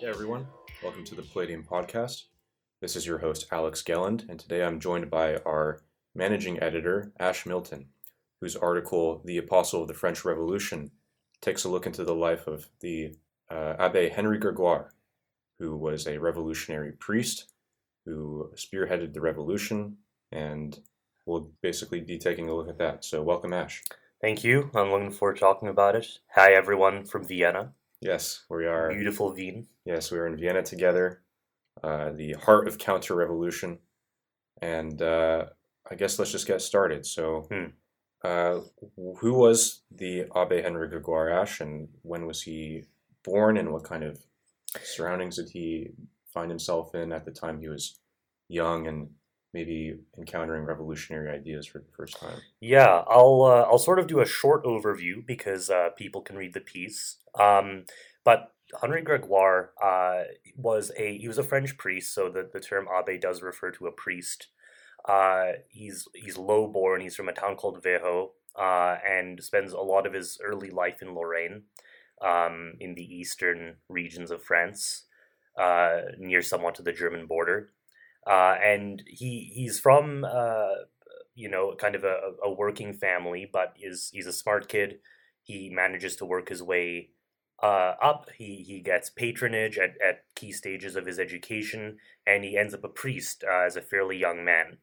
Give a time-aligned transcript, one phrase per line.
[0.00, 0.46] Hey everyone,
[0.82, 2.22] welcome to the Palladium Podcast.
[2.80, 5.82] This is your host Alex Gelland, and today I'm joined by our
[6.14, 7.88] managing editor Ash Milton,
[8.40, 10.92] whose article "The Apostle of the French Revolution"
[11.42, 13.14] takes a look into the life of the
[13.50, 14.94] uh, Abbe Henri Gregoire,
[15.58, 17.52] who was a revolutionary priest
[18.06, 19.98] who spearheaded the revolution,
[20.32, 20.78] and
[21.26, 23.04] we'll basically be taking a look at that.
[23.04, 23.82] So, welcome, Ash.
[24.22, 24.70] Thank you.
[24.74, 26.20] I'm looking forward to talking about it.
[26.34, 27.74] Hi, everyone from Vienna.
[28.00, 28.92] Yes, we are.
[28.92, 29.66] Beautiful Wien.
[29.84, 31.22] Yes, we were in Vienna together,
[31.82, 33.78] uh, the heart of counter revolution.
[34.62, 35.46] And uh,
[35.90, 37.04] I guess let's just get started.
[37.06, 37.66] So, Hmm.
[38.24, 38.60] uh,
[39.18, 42.84] who was the Abbe Henry Gregoire and when was he
[43.22, 44.18] born, and what kind of
[44.82, 45.90] surroundings did he
[46.32, 47.98] find himself in at the time he was
[48.48, 49.10] young and
[49.52, 52.38] maybe encountering revolutionary ideas for the first time?
[52.60, 56.54] Yeah, I'll uh, I'll sort of do a short overview because uh, people can read
[56.54, 57.16] the piece.
[57.38, 57.84] Um,
[58.24, 60.24] but Henri Gregoire uh,
[60.56, 63.86] was a he was a French priest, so the, the term abbe does refer to
[63.86, 64.48] a priest.
[65.08, 67.00] Uh, he's he's low born.
[67.00, 71.02] He's from a town called Veho, uh, and spends a lot of his early life
[71.02, 71.62] in Lorraine,
[72.22, 75.04] um, in the eastern regions of France,
[75.58, 77.72] uh, near somewhat to the German border.
[78.26, 80.74] Uh, and he he's from uh,
[81.34, 84.98] you know kind of a, a working family, but is he's a smart kid.
[85.42, 87.10] He manages to work his way
[87.62, 88.28] uh, up.
[88.36, 92.84] He he gets patronage at, at key stages of his education, and he ends up
[92.84, 94.78] a priest uh, as a fairly young man.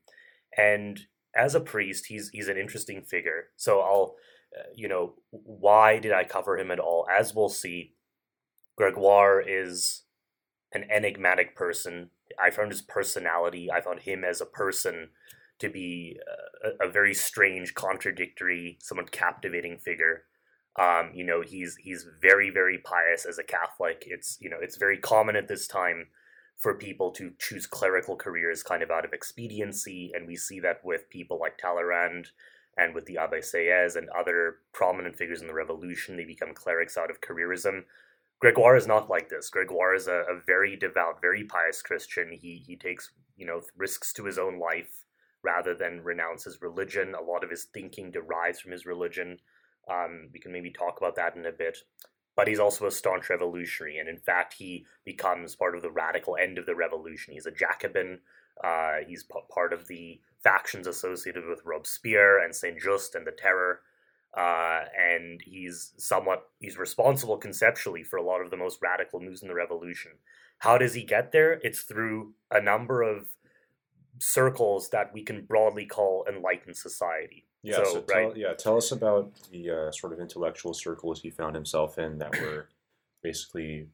[0.57, 1.01] And
[1.35, 3.49] as a priest, he's he's an interesting figure.
[3.55, 4.15] So I'll,
[4.57, 7.07] uh, you know, why did I cover him at all?
[7.15, 7.93] As we'll see,
[8.75, 10.03] Gregoire is
[10.73, 12.09] an enigmatic person.
[12.41, 13.69] I found his personality.
[13.71, 15.09] I found him as a person
[15.59, 16.19] to be
[16.63, 20.23] a, a very strange, contradictory, somewhat captivating figure.
[20.79, 24.03] Um, you know, he's he's very very pious as a Catholic.
[24.05, 26.07] It's you know it's very common at this time
[26.55, 30.81] for people to choose clerical careers kind of out of expediency, and we see that
[30.83, 32.29] with people like Talleyrand
[32.77, 36.15] and with the Abbe Sieyès and other prominent figures in the Revolution.
[36.15, 37.85] They become clerics out of careerism.
[38.39, 39.49] Gregoire is not like this.
[39.49, 42.31] Gregoire is a, a very devout, very pious Christian.
[42.31, 45.05] He he takes you know risks to his own life
[45.43, 47.15] rather than renounce his religion.
[47.15, 49.39] A lot of his thinking derives from his religion.
[49.89, 51.79] Um, we can maybe talk about that in a bit.
[52.35, 56.37] But he's also a staunch revolutionary, and in fact, he becomes part of the radical
[56.39, 57.33] end of the revolution.
[57.33, 58.19] He's a Jacobin.
[58.63, 63.31] Uh, he's p- part of the factions associated with Robespierre and Saint Just and the
[63.31, 63.79] Terror.
[64.37, 69.41] Uh, and he's somewhat he's responsible conceptually for a lot of the most radical moves
[69.41, 70.11] in the revolution.
[70.59, 71.53] How does he get there?
[71.63, 73.29] It's through a number of
[74.19, 77.45] circles that we can broadly call enlightened society.
[77.63, 78.37] Yeah, so, So, tell, right.
[78.37, 82.31] yeah, tell us about the uh, sort of intellectual circles he found himself in that
[82.41, 82.69] were
[83.23, 83.87] basically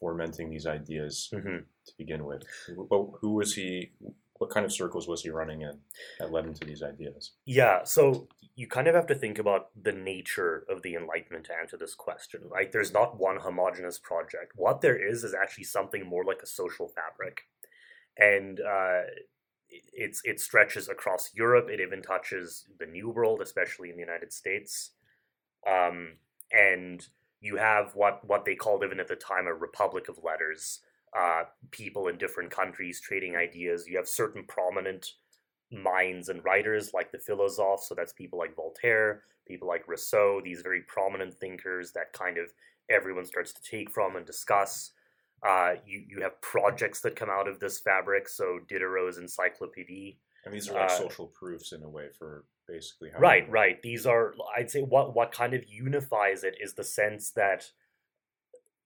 [0.00, 1.64] fomenting these ideas Mhm.
[1.86, 2.42] to begin with.
[2.66, 3.92] Who, who was he?
[4.38, 5.80] What kind of circles was he running in
[6.18, 7.32] that led him to these ideas?
[7.44, 11.54] Yeah, so you kind of have to think about the nature of the Enlightenment to
[11.54, 12.70] answer this question, right?
[12.70, 14.52] There's not one homogenous project.
[14.54, 17.42] What there is is actually something more like a social fabric,
[18.16, 19.02] and uh,
[19.70, 21.68] it- it's it stretches across Europe.
[21.70, 24.92] It even touches the New World, especially in the United States.
[25.66, 26.18] Um,
[26.52, 27.06] and
[27.40, 30.80] you have what what they called even at the time a republic of letters.
[31.16, 33.86] Uh, people in different countries trading ideas.
[33.86, 35.14] You have certain prominent
[35.70, 37.86] minds and writers like the philosophes.
[37.88, 42.52] So that's people like Voltaire, people like Rousseau, these very prominent thinkers that kind of
[42.88, 44.92] everyone starts to take from and discuss.
[45.46, 48.28] Uh, you, you have projects that come out of this fabric.
[48.28, 50.16] So Diderot's Encyclopédie.
[50.44, 53.80] And these are like Uh, social proofs in a way for basically how Right, right.
[53.82, 57.70] These are, I'd say, what what kind of unifies it is the sense that,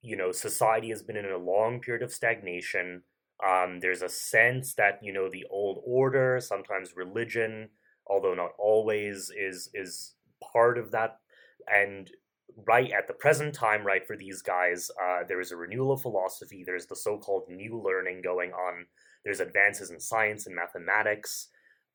[0.02, 3.02] you know, society has been in a long period of stagnation.
[3.46, 7.70] Um, there's a sense that you know the old order, sometimes religion,
[8.06, 10.14] although not always, is is
[10.52, 11.18] part of that.
[11.72, 12.10] And
[12.66, 16.02] right at the present time, right for these guys, uh, there is a renewal of
[16.02, 16.62] philosophy.
[16.64, 18.86] There's the so-called new learning going on.
[19.24, 21.48] There's advances in science and mathematics.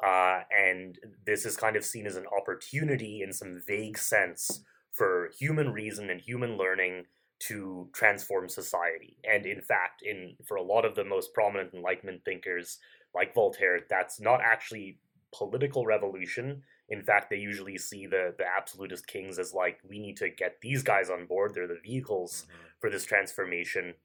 [0.03, 5.31] Uh, and this is kind of seen as an opportunity in some vague sense for
[5.37, 7.05] human reason and human learning
[7.39, 9.17] to transform society.
[9.23, 12.79] And in fact, in for a lot of the most prominent Enlightenment thinkers
[13.13, 14.99] like Voltaire, that's not actually
[15.33, 16.63] political revolution.
[16.89, 20.61] In fact, they usually see the the absolutist kings as like we need to get
[20.61, 21.53] these guys on board.
[21.53, 22.71] They're the vehicles Mhm.
[22.79, 23.95] for this transformation.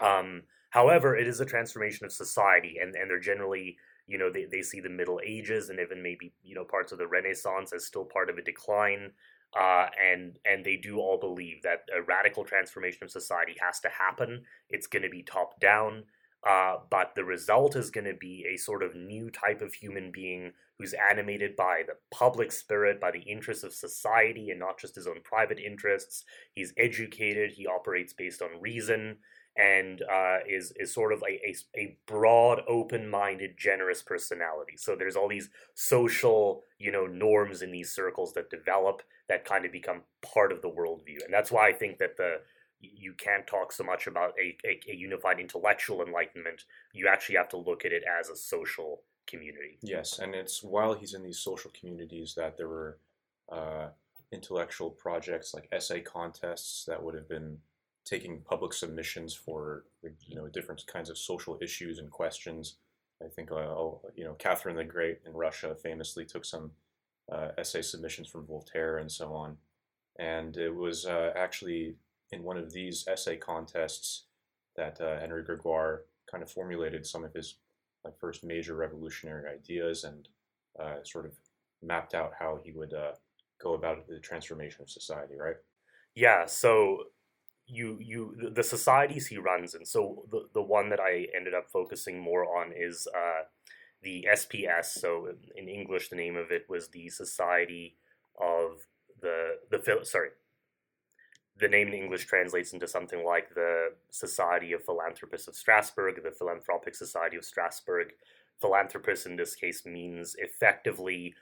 [0.00, 4.46] Um, however, it is a transformation of society, and, and they're generally, you know, they,
[4.46, 7.84] they see the Middle Ages and even maybe, you know, parts of the Renaissance as
[7.86, 9.12] still part of a decline.
[9.58, 13.88] Uh, and and they do all believe that a radical transformation of society has to
[13.88, 14.42] happen.
[14.68, 16.04] It's going to be top down,
[16.48, 20.12] uh, but the result is going to be a sort of new type of human
[20.12, 24.94] being who's animated by the public spirit, by the interests of society, and not just
[24.94, 26.24] his own private interests.
[26.54, 27.52] He's educated.
[27.52, 29.18] He operates based on reason
[29.56, 34.76] and uh, is is sort of a, a, a broad, open-minded, generous personality.
[34.76, 39.64] So there's all these social, you know, norms in these circles that develop that kind
[39.64, 42.36] of become part of the worldview, and that's why I think that the
[42.80, 46.64] you can't talk so much about a, a, a unified intellectual enlightenment.
[46.94, 49.78] You actually have to look at it as a social community.
[49.82, 52.98] Yes, and it's while he's in these social communities that there were
[53.52, 53.88] uh,
[54.32, 57.58] intellectual projects like essay contests that would have been
[58.04, 59.84] taking public submissions for
[60.26, 62.76] you know different kinds of social issues and questions.
[63.22, 66.72] I think uh, oh, you know Catherine the Great in Russia famously took some
[67.30, 69.56] uh, essay submissions from Voltaire and so on,
[70.18, 71.96] and it was uh, actually
[72.32, 74.24] in one of these essay contests
[74.76, 77.56] that uh, Henry Gregoire kind of formulated some of his
[78.04, 80.28] like, first major revolutionary ideas and
[80.78, 81.32] uh, sort of
[81.82, 83.12] mapped out how he would uh,
[83.60, 85.34] go about the transformation of society.
[85.36, 85.56] Right?
[86.14, 86.46] Yeah.
[86.46, 87.04] So
[87.70, 91.70] you you the societies he runs and So the the one that I ended up
[91.72, 93.44] focusing more on is uh,
[94.02, 94.86] the SPS.
[94.86, 97.96] So in English, the name of it was the Society
[98.40, 98.86] of
[99.20, 100.30] the the sorry.
[101.58, 106.30] The name in English translates into something like the Society of Philanthropists of Strasbourg, the
[106.30, 108.12] Philanthropic Society of Strasbourg.
[108.60, 111.34] Philanthropist in this case means effectively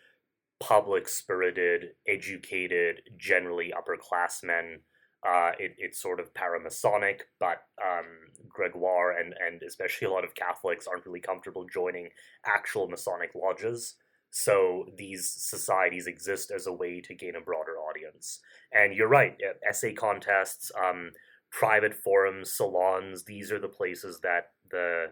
[0.61, 4.81] public spirited, educated, generally upper class men
[5.27, 8.07] uh, it, it's sort of paramasonic, but um,
[8.49, 12.09] Gregoire and, and especially a lot of Catholics aren't really comfortable joining
[12.47, 13.97] actual Masonic lodges.
[14.31, 18.41] So these societies exist as a way to gain a broader audience.
[18.73, 19.37] And you're right,
[19.69, 21.11] essay contests, um,
[21.51, 25.07] private forums, salons, these are the places that the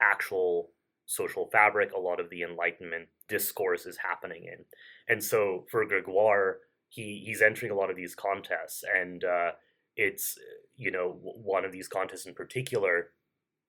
[0.00, 0.70] actual
[1.06, 4.64] social fabric, a lot of the Enlightenment discourse is happening in.
[5.08, 6.58] And so for Gregoire,
[6.88, 9.52] he he's entering a lot of these contests, and uh,
[9.96, 10.38] it's
[10.76, 13.10] you know one of these contests in particular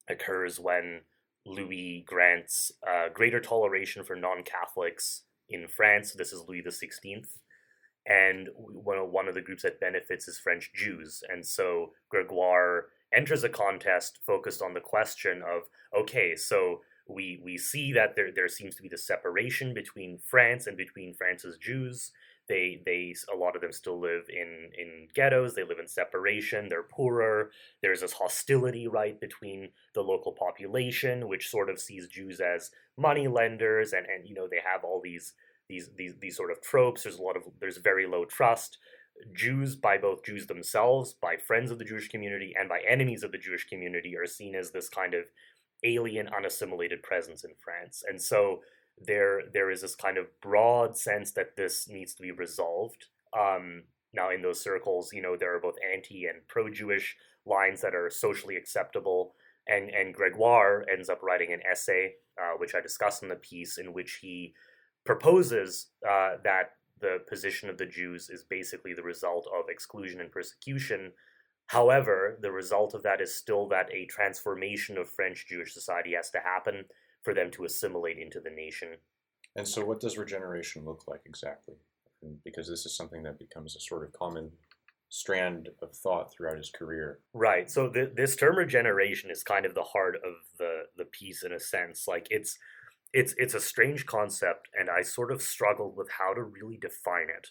[0.10, 1.01] occurs when
[1.45, 6.13] Louis grants uh, greater toleration for non-Catholics in France.
[6.13, 7.38] This is Louis the Sixteenth,
[8.06, 13.50] and one of, the groups that benefits is French Jews, and so Gregoire enters a
[13.50, 15.63] contest focused on the question of
[15.98, 20.68] okay, so we we see that there there seems to be the separation between France
[20.68, 22.12] and between France's Jews
[22.49, 25.53] they they a lot of them still live in in ghettos.
[25.53, 26.67] They live in separation.
[26.67, 27.51] They're poorer.
[27.81, 33.27] There's this hostility right between the local population which sort of sees jews as money
[33.27, 35.33] lenders and and you know they have all these
[35.69, 37.03] these these these sort of tropes.
[37.03, 38.77] There's a lot of there's very low trust.
[39.33, 43.33] Jews by both jews themselves by friends of the jewish community and by enemies of
[43.33, 45.25] the jewish community are seen as this kind of
[45.83, 48.01] alien unassimilated presence in france.
[48.07, 48.61] And so
[49.06, 53.06] there there is this kind of broad sense that this needs to be resolved.
[53.37, 57.15] Um, now, in those circles, you know, there are both anti and pro Jewish
[57.45, 59.33] lines that are socially acceptable.
[59.68, 63.77] And, and Gregoire ends up writing an essay, uh, which I discuss in the piece,
[63.77, 64.53] in which he
[65.06, 70.31] proposes uh, that the position of the Jews is basically the result of exclusion and
[70.31, 71.11] persecution.
[71.68, 76.31] However, the result of that is still that a transformation of French Jewish society has
[76.31, 76.85] to happen
[77.23, 78.90] for them to assimilate into the nation.
[79.56, 81.76] And so, what does regeneration look like exactly?
[82.44, 84.52] Because this is something that becomes a sort of common
[85.09, 87.19] strand of thought throughout his career.
[87.33, 87.69] Right.
[87.69, 91.52] So th- this term regeneration is kind of the heart of the the piece in
[91.52, 92.07] a sense.
[92.07, 92.57] Like it's
[93.11, 97.28] it's it's a strange concept, and I sort of struggled with how to really define
[97.35, 97.47] it.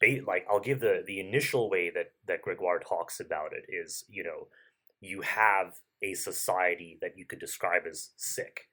[0.00, 4.04] They, like I'll give the the initial way that that Gregoire talks about it is
[4.08, 4.48] you know
[5.00, 8.68] you have a society that you could describe as sick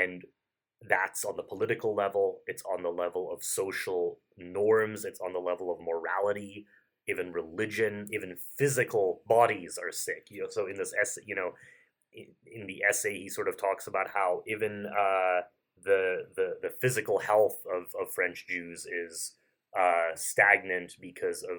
[0.00, 0.22] and
[0.88, 5.38] that's on the political level it's on the level of social norms it's on the
[5.38, 6.66] level of morality
[7.08, 11.52] even religion even physical bodies are sick you know so in this essay you know
[12.12, 15.40] in, the essay he sort of talks about how even uh,
[15.84, 19.34] the, the the physical health of, of french jews is
[19.78, 21.58] uh, stagnant because of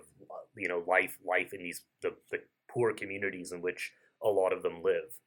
[0.55, 3.93] you know life life in these the, the poor communities in which
[4.23, 5.17] a lot of them live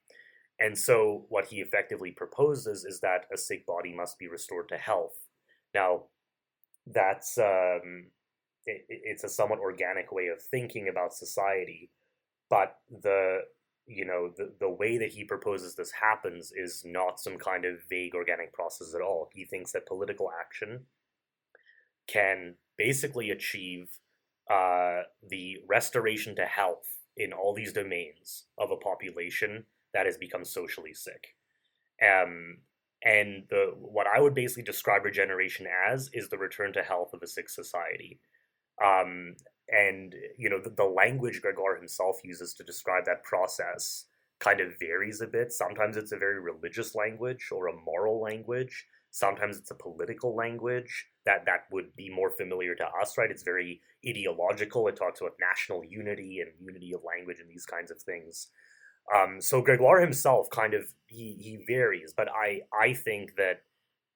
[0.62, 4.76] and so, what he effectively proposes is that a sick body must be restored to
[4.76, 5.16] health.
[5.75, 6.04] Now,
[6.87, 8.11] that's um,
[8.64, 11.90] it, it's a somewhat organic way of thinking about society,
[12.49, 13.40] but the
[13.88, 17.81] you know the, the way that he proposes this happens is not some kind of
[17.90, 19.31] vague organic process at all.
[19.33, 20.85] He thinks that political action
[22.07, 23.88] can basically achieve
[24.49, 30.44] uh, the restoration to health in all these domains of a population that has become
[30.44, 31.34] socially sick.
[32.02, 32.58] Um,
[33.04, 37.22] and the what I would basically describe regeneration as is the return to health of
[37.22, 38.20] a sick society.
[38.82, 39.37] Um,
[39.68, 44.06] and you know the, the language Gregoire himself uses to describe that process
[44.38, 45.52] kind of varies a bit.
[45.52, 48.87] Sometimes it's a very religious language or a moral language.
[49.12, 53.30] Sometimes it's a political language that that would be more familiar to us, right?
[53.30, 54.88] It's very ideological.
[54.88, 58.49] It talks about national unity and unity of language and these kinds of things.
[59.14, 63.62] Um, so Gregoire himself kind of he he varies, but I I think that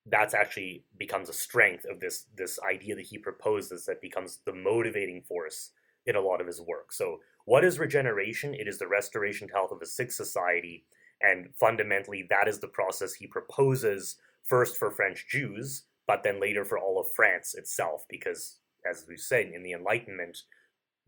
[0.07, 4.52] that's actually becomes a strength of this this idea that he proposes that becomes the
[4.52, 5.73] motivating force
[6.07, 6.93] in a lot of his work.
[6.93, 8.55] So what is regeneration?
[8.55, 10.85] It is the restoration to health of a sick society,
[11.21, 16.64] and fundamentally that is the process he proposes first for French Jews, but then later
[16.64, 20.43] for all of France itself, because as we said in the Enlightenment,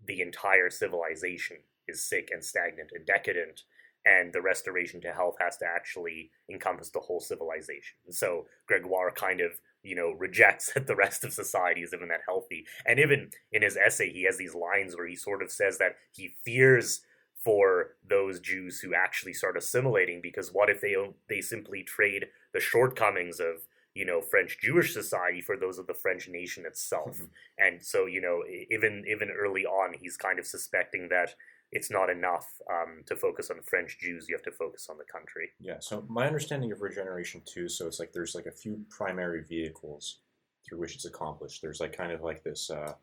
[0.06, 1.58] the entire civilization
[1.88, 3.62] is sick and stagnant and decadent
[4.08, 7.96] and the restoration to health has to actually encompass the whole civilization.
[8.10, 9.52] So Gregoire kind of,
[9.82, 12.64] you know, rejects that the rest of society is even that healthy.
[12.86, 15.96] And even in his essay, he has these lines where he sort of says that
[16.12, 17.00] he fears
[17.44, 20.96] for those Jews who actually start assimilating because what if they
[21.28, 25.94] they simply trade the shortcomings of you know French Jewish society for those of the
[25.94, 27.22] French nation itself.
[27.58, 31.34] And so you know even even early on he's kind of suspecting that
[31.70, 34.26] it's not enough um, to focus on French Jews.
[34.28, 35.50] You have to focus on the country.
[35.60, 35.76] Yeah.
[35.80, 37.68] So my understanding of regeneration too.
[37.68, 40.20] So it's like there's like a few primary vehicles
[40.66, 41.62] through which it's accomplished.
[41.62, 42.94] There's like kind of like this uh,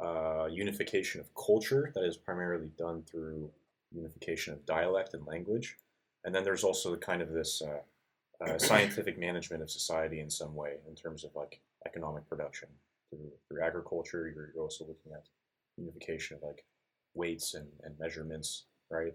[0.00, 3.50] uh, unification of culture that is primarily done through
[3.92, 5.76] unification of dialect and language,
[6.24, 10.30] and then there's also the kind of this uh, uh scientific management of society in
[10.30, 12.68] some way in terms of like economic production
[13.10, 14.30] through, through agriculture.
[14.34, 15.24] You're, you're also looking at
[15.76, 16.64] unification of like
[17.14, 19.14] weights and, and measurements, right?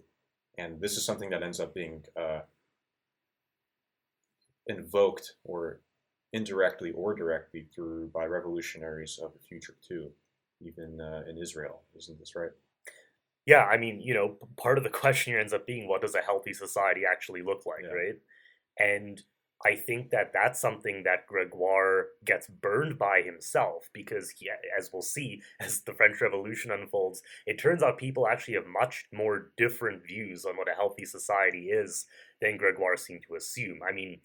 [0.57, 2.41] And this is something that ends up being uh,
[4.67, 5.79] invoked or
[6.31, 10.09] indirectly or directly through by revolutionaries of the future too,
[10.62, 11.81] even uh, in Israel.
[11.97, 12.51] Isn't this right?
[13.45, 16.15] Yeah, I mean, you know, part of the question here ends up being what does
[16.15, 17.89] a healthy society actually look like, yeah.
[17.89, 18.15] right?
[18.79, 19.21] And
[19.65, 25.01] I think that that's something that Gregoire gets burned by himself because, he, as we'll
[25.01, 30.05] see as the French Revolution unfolds, it turns out people actually have much more different
[30.05, 32.05] views on what a healthy society is
[32.41, 33.79] than Gregoire seemed to assume.
[33.88, 34.20] I mean,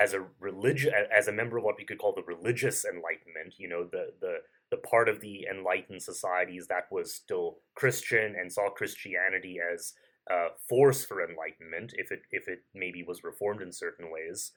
[0.00, 3.68] as a religion, as a member of what we could call the religious Enlightenment, you
[3.68, 4.38] know, the the
[4.70, 9.94] the part of the enlightened societies that was still Christian and saw Christianity as
[10.30, 14.52] uh, force for enlightenment, if it if it maybe was reformed in certain ways.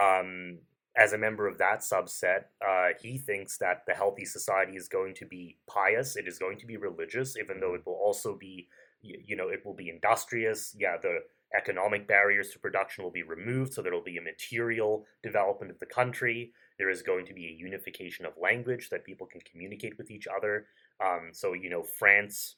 [0.00, 0.58] Um,
[0.96, 5.14] as a member of that subset, uh, he thinks that the healthy society is going
[5.14, 6.16] to be pious.
[6.16, 8.68] It is going to be religious, even though it will also be,
[9.02, 10.74] you know, it will be industrious.
[10.78, 11.18] Yeah, the
[11.54, 15.78] economic barriers to production will be removed, so there will be a material development of
[15.80, 16.52] the country.
[16.78, 20.26] There is going to be a unification of language that people can communicate with each
[20.26, 20.66] other.
[21.04, 22.56] Um, so, you know, France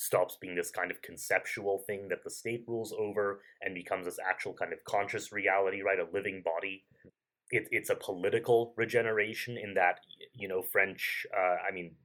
[0.00, 4.18] stops being this kind of conceptual thing that the state rules over and becomes this
[4.18, 5.98] actual kind of conscious reality, right?
[5.98, 6.84] A living body.
[7.50, 10.00] It, it's a political regeneration in that,
[10.32, 11.96] you know, French, uh, I mean,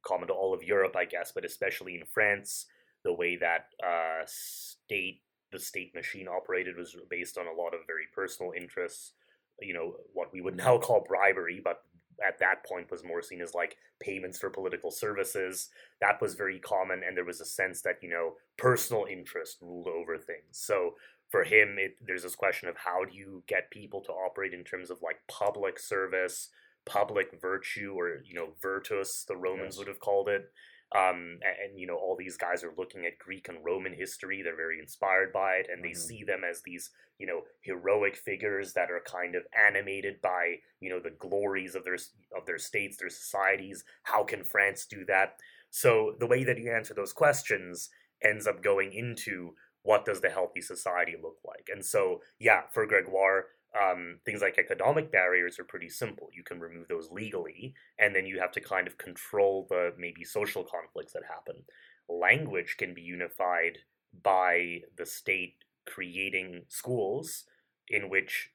[0.00, 2.64] common to all of Europe, I guess, but especially in France,
[3.04, 5.20] the way that uh, state,
[5.52, 9.12] the state machine operated was based on a lot of very personal interests,
[9.60, 11.82] you know, what we would now call bribery, but
[12.26, 15.70] at that point was more seen as like payments for political services.
[16.00, 19.88] That was very common, and there was a sense that you know personal interest ruled
[19.88, 20.52] over things.
[20.52, 20.94] So
[21.30, 24.64] for him, it, there's this question of how do you get people to operate in
[24.64, 26.50] terms of like public service,
[26.84, 29.78] public virtue, or you know virtus, the Romans yes.
[29.78, 30.52] would have called it.
[30.94, 34.42] Um, and, and, you know all these guys are looking at Greek and Roman history.
[34.42, 36.08] They're very inspired by it, and they mm-hmm.
[36.08, 40.90] see them as these you know heroic figures that are kind of animated by you
[40.90, 41.98] know the glories of their
[42.36, 43.84] of their states, their societies.
[44.04, 45.36] How can France do that?
[45.70, 47.88] So the way that you answer those questions
[48.22, 51.68] ends up going into what does the healthy society look like?
[51.72, 53.46] And so yeah, for Gregoire,
[53.80, 56.28] um, things like economic barriers are pretty simple.
[56.32, 60.24] You can remove those legally, and then you have to kind of control the maybe
[60.24, 61.62] social conflicts that happen.
[62.08, 63.78] Language can be unified
[64.22, 67.44] by the state creating schools
[67.88, 68.50] in which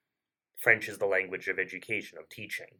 [0.58, 2.80] French is the language of education, of teaching.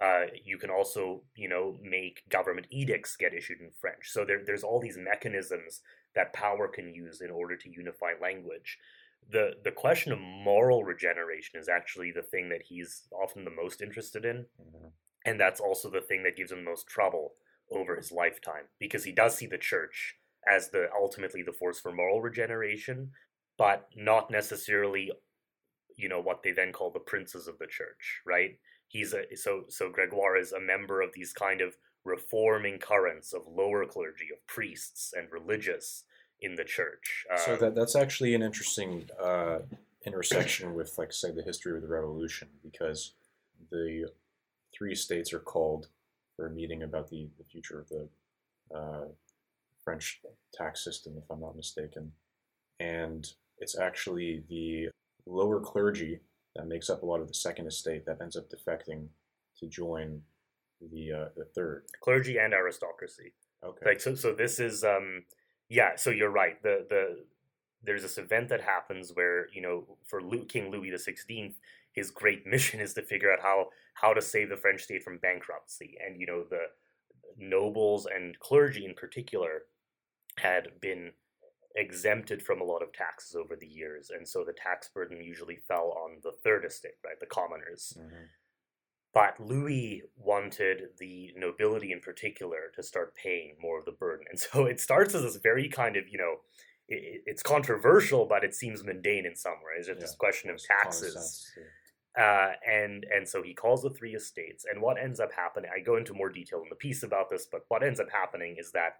[0.00, 4.10] Uh, you can also, you know, make government edicts get issued in French.
[4.10, 5.80] So there, there's all these mechanisms
[6.14, 8.78] that power can use in order to unify language
[9.30, 13.82] the the question of moral regeneration is actually the thing that he's often the most
[13.82, 14.88] interested in, mm-hmm.
[15.24, 17.32] and that's also the thing that gives him the most trouble
[17.70, 20.16] over his lifetime because he does see the church
[20.50, 23.10] as the ultimately the force for moral regeneration,
[23.58, 25.10] but not necessarily,
[25.96, 28.58] you know, what they then call the princes of the church, right?
[28.86, 33.42] He's a so so Gregoire is a member of these kind of reforming currents of
[33.46, 36.04] lower clergy, of priests and religious
[36.40, 37.26] in the church.
[37.32, 39.58] Uh, so that that's actually an interesting uh,
[40.06, 43.14] intersection with, like, say, the history of the revolution, because
[43.70, 44.08] the
[44.76, 45.88] three states are called
[46.36, 48.08] for a meeting about the, the future of the
[48.74, 49.06] uh,
[49.84, 50.20] French
[50.54, 52.12] tax system, if I'm not mistaken.
[52.78, 53.26] And
[53.58, 54.88] it's actually the
[55.26, 56.20] lower clergy
[56.54, 59.08] that makes up a lot of the second estate that ends up defecting
[59.58, 60.22] to join
[60.92, 63.32] the uh, the third clergy and aristocracy.
[63.64, 63.84] Okay.
[63.84, 65.24] Like so, so this is um,
[65.68, 65.96] yeah.
[65.96, 66.62] So you're right.
[66.62, 67.24] The the
[67.82, 71.56] there's this event that happens where you know for King Louis the Sixteenth,
[71.92, 75.18] his great mission is to figure out how how to save the French state from
[75.18, 76.66] bankruptcy, and you know the
[77.36, 79.62] nobles and clergy in particular
[80.38, 81.12] had been
[81.76, 85.56] exempted from a lot of taxes over the years, and so the tax burden usually
[85.68, 87.96] fell on the third estate, right, the commoners.
[87.98, 88.24] Mm-hmm.
[89.14, 94.38] But Louis wanted the nobility in particular to start paying more of the burden, and
[94.40, 96.36] so it starts as this very kind of you know
[96.88, 99.88] it, it's controversial, but it seems mundane in some ways.
[99.88, 101.50] It's yeah, this question of taxes.
[102.18, 105.70] Uh, and and so he calls the three estates, and what ends up happening?
[105.74, 108.56] I go into more detail in the piece about this, but what ends up happening
[108.58, 108.94] is that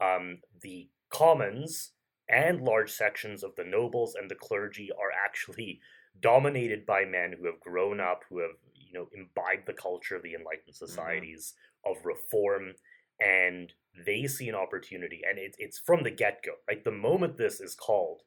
[0.00, 1.92] um, the commons
[2.28, 5.80] and large sections of the nobles and the clergy are actually
[6.20, 8.52] dominated by men who have grown up, who have
[8.92, 10.86] you know imbibe the culture of the enlightened mm-hmm.
[10.86, 11.54] societies
[11.86, 11.98] mm-hmm.
[11.98, 12.74] of reform,
[13.20, 13.72] and
[14.06, 16.52] they see an opportunity, and it, it's from the get go.
[16.68, 18.22] Right, the moment this is called,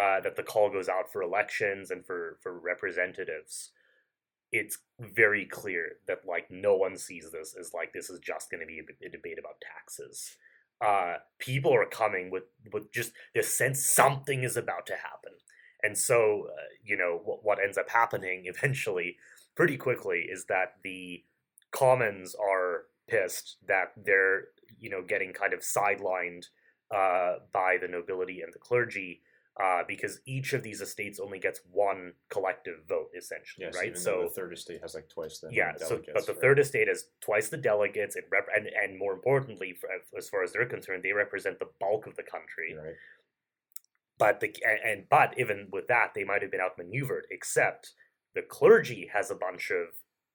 [0.00, 3.70] uh, that the call goes out for elections and for for representatives,
[4.50, 8.60] it's very clear that like no one sees this as like this is just going
[8.60, 10.36] to be a, a, debate about taxes.
[10.80, 15.32] Uh, people are coming with with just this sense something is about to happen,
[15.82, 19.16] and so uh, you know what, what ends up happening eventually,
[19.54, 21.22] pretty quickly, is that the
[21.70, 24.44] commons are pissed that they're
[24.78, 26.46] you know getting kind of sidelined
[26.94, 29.20] uh, by the nobility and the clergy
[29.62, 33.96] uh, because each of these estates only gets one collective vote essentially, yes, right?
[33.96, 35.72] so the third estate has like twice the yeah.
[35.76, 36.40] so, but the right?
[36.40, 38.16] third estate has twice the delegates.
[38.16, 39.88] It rep- and and more importantly, for,
[40.18, 42.74] as far as they're concerned, they represent the bulk of the country.
[42.76, 42.94] Right.
[44.18, 47.26] But the and, and but even with that, they might have been outmaneuvered.
[47.30, 47.92] Except
[48.34, 49.86] the clergy has a bunch of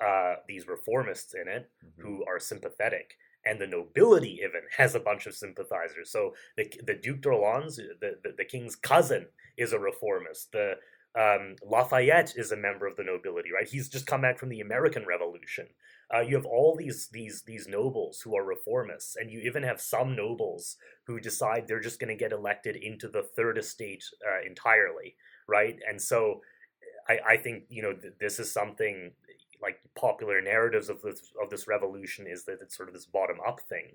[0.06, 2.02] uh, these reformists in it mm-hmm.
[2.02, 6.12] who are sympathetic and the nobility even has a bunch of sympathizers.
[6.12, 10.52] So the the Duke d'Orleans, the, the, the king's cousin, is a reformist.
[10.52, 10.74] The
[11.20, 13.68] um, Lafayette is a member of the nobility, right?
[13.68, 15.68] He's just come back from the American Revolution.
[16.14, 19.82] Uh, you have all these these these nobles who are reformists, and you even have
[19.82, 24.46] some nobles who decide they're just going to get elected into the third estate uh,
[24.46, 25.16] entirely,
[25.48, 25.80] right?
[25.88, 26.42] And so,
[27.10, 29.12] I, I think you know th- this is something
[29.62, 33.38] like popular narratives of this of this revolution is that it's sort of this bottom
[33.48, 33.93] up thing.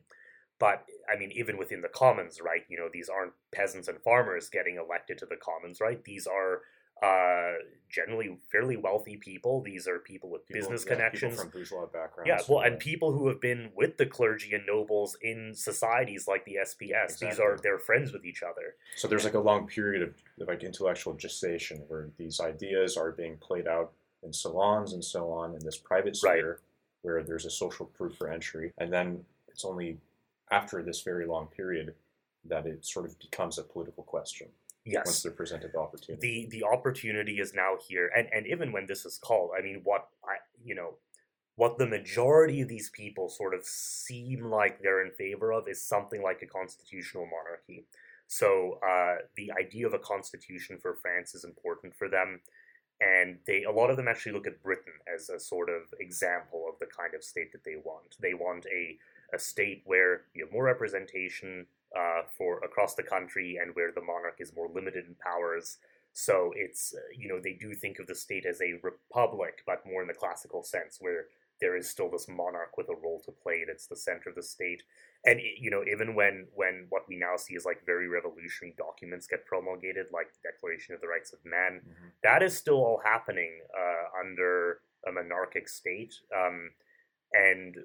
[0.61, 2.63] But I mean, even within the commons, right?
[2.69, 6.03] You know, these aren't peasants and farmers getting elected to the commons, right?
[6.05, 6.63] These are
[7.03, 7.53] uh,
[7.91, 9.63] generally fairly wealthy people.
[9.63, 12.27] These are people with people, business yeah, connections from bourgeois backgrounds.
[12.27, 16.45] Yeah, well, and people who have been with the clergy and nobles in societies like
[16.45, 17.05] the SPS.
[17.05, 17.29] Exactly.
[17.29, 18.75] These are they're friends with each other.
[18.97, 23.13] So there's like a long period of, of like intellectual gestation where these ideas are
[23.13, 23.93] being played out
[24.25, 26.59] in salons and so on in this private sphere right.
[27.03, 28.73] where there's a social proof for entry.
[28.79, 29.99] And then it's only
[30.51, 31.95] after this very long period
[32.47, 34.49] that it sort of becomes a political question.
[34.85, 35.07] Yes.
[35.07, 36.49] Once they're presented the opportunity.
[36.49, 38.11] The the opportunity is now here.
[38.17, 40.95] And and even when this is called, I mean what I you know,
[41.57, 45.83] what the majority of these people sort of seem like they're in favor of is
[45.83, 47.87] something like a constitutional monarchy.
[48.27, 52.41] So uh, the idea of a constitution for France is important for them
[53.01, 56.67] and they a lot of them actually look at Britain as a sort of example
[56.69, 58.17] of the kind of state that they want.
[58.21, 58.99] They want a
[59.35, 64.01] a state where you have more representation uh, for across the country and where the
[64.01, 65.79] monarch is more limited in powers.
[66.13, 69.87] So it's uh, you know they do think of the state as a republic, but
[69.87, 71.27] more in the classical sense, where
[71.61, 74.43] there is still this monarch with a role to play that's the center of the
[74.43, 74.83] state
[75.25, 79.27] and you know even when when what we now see is like very revolutionary documents
[79.27, 82.09] get promulgated like the declaration of the rights of man mm-hmm.
[82.23, 86.71] that is still all happening uh, under a monarchic state um,
[87.33, 87.77] and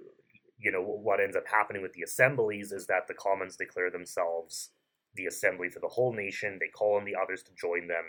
[0.60, 4.70] you know what ends up happening with the assemblies is that the commons declare themselves
[5.16, 8.04] the assembly for the whole nation they call on the others to join them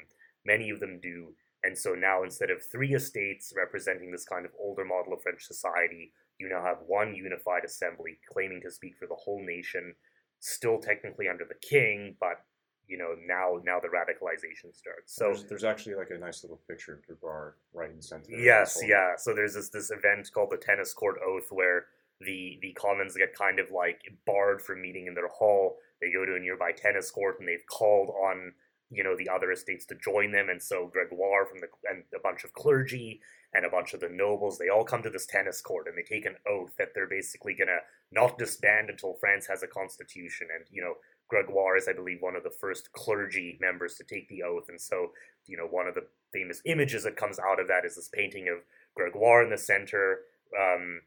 [0.44, 1.32] many of them do
[1.62, 5.42] and so now instead of three estates representing this kind of older model of french
[5.42, 9.94] society you now have one unified assembly claiming to speak for the whole nation,
[10.40, 12.44] still technically under the king, but
[12.88, 15.14] you know now now the radicalization starts.
[15.14, 18.30] So there's, there's actually like a nice little picture of Gregoire right in center.
[18.30, 19.12] Yes, yeah.
[19.16, 21.86] So there's this this event called the tennis court oath where
[22.20, 25.78] the the commons get kind of like barred from meeting in their hall.
[26.00, 28.52] They go to a nearby tennis court and they've called on
[28.90, 32.20] you know the other estates to join them, and so Gregoire from the and a
[32.20, 33.20] bunch of clergy
[33.54, 36.02] and a bunch of the nobles they all come to this tennis court and they
[36.02, 37.78] take an oath that they're basically gonna
[38.12, 40.94] not disband until France has a constitution, and you know
[41.28, 44.80] Gregoire is, I believe, one of the first clergy members to take the oath, and
[44.80, 45.12] so
[45.46, 48.48] you know one of the famous images that comes out of that is this painting
[48.48, 48.58] of
[48.94, 50.20] Gregoire in the center.
[50.58, 51.02] Um,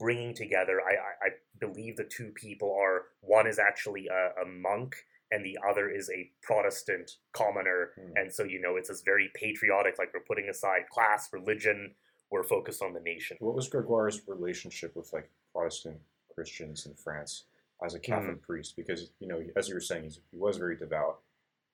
[0.00, 0.80] bringing together.
[0.80, 4.96] I, I, I, believe the two people are one is actually a, a monk
[5.30, 7.90] and the other is a Protestant commoner.
[8.00, 8.12] Mm.
[8.16, 11.94] And so, you know, it's this very patriotic, like we're putting aside class, religion,
[12.30, 13.36] we're focused on the nation.
[13.40, 15.98] What was Gregoire's relationship with like Protestant
[16.34, 17.44] Christians in France
[17.84, 18.42] as a Catholic mm.
[18.42, 18.74] priest?
[18.76, 21.18] Because, you know, as you were saying, he was very devout.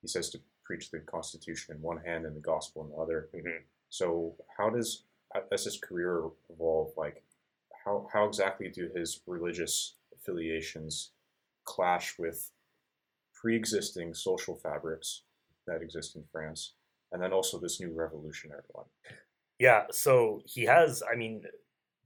[0.02, 3.28] He says to preach the Constitution in one hand and the gospel in the other.
[3.34, 3.62] Mm-hmm.
[3.88, 5.04] So, how does,
[5.52, 7.22] as his career evolve, like,
[7.96, 11.12] how, how exactly do his religious affiliations
[11.64, 12.50] clash with
[13.34, 15.22] pre-existing social fabrics
[15.66, 16.74] that exist in France,
[17.12, 18.86] and then also this new revolutionary one.
[19.58, 21.42] Yeah, so he has, I mean,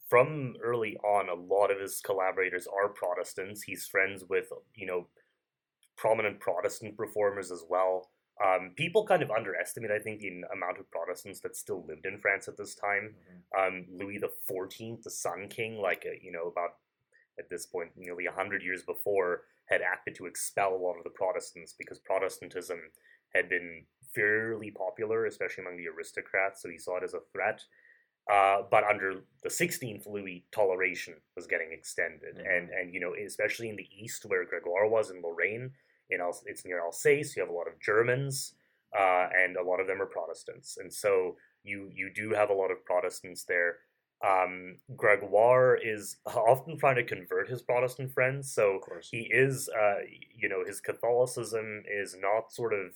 [0.09, 3.63] from early on, a lot of his collaborators are Protestants.
[3.63, 5.09] He's friends with, you know,
[5.97, 8.11] prominent Protestant reformers as well.
[8.45, 12.19] Um, people kind of underestimate, I think, the amount of Protestants that still lived in
[12.19, 13.15] France at this time.
[13.15, 13.77] Mm-hmm.
[13.77, 16.77] Um, Louis the Fourteenth, the Sun King, like uh, you know, about
[17.39, 21.11] at this point, nearly hundred years before, had acted to expel a lot of the
[21.11, 22.79] Protestants because Protestantism
[23.35, 27.63] had been fairly popular, especially among the aristocrats, so he saw it as a threat.
[28.31, 32.47] Uh, but under the 16th Louis, toleration was getting extended, mm-hmm.
[32.47, 35.73] and and you know especially in the east where Gregoire was in Lorraine,
[36.11, 38.55] in Al- it's near Alsace, you have a lot of Germans,
[38.99, 42.55] uh, and a lot of them are Protestants, and so you you do have a
[42.55, 43.79] lot of Protestants there
[44.27, 48.53] um, Gregoire is often trying to convert his Protestant friends.
[48.53, 50.01] So he is, uh,
[50.35, 52.95] you know, his Catholicism is not sort of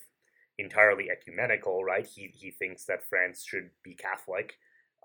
[0.59, 2.07] entirely ecumenical, right?
[2.07, 4.55] He he thinks that France should be Catholic,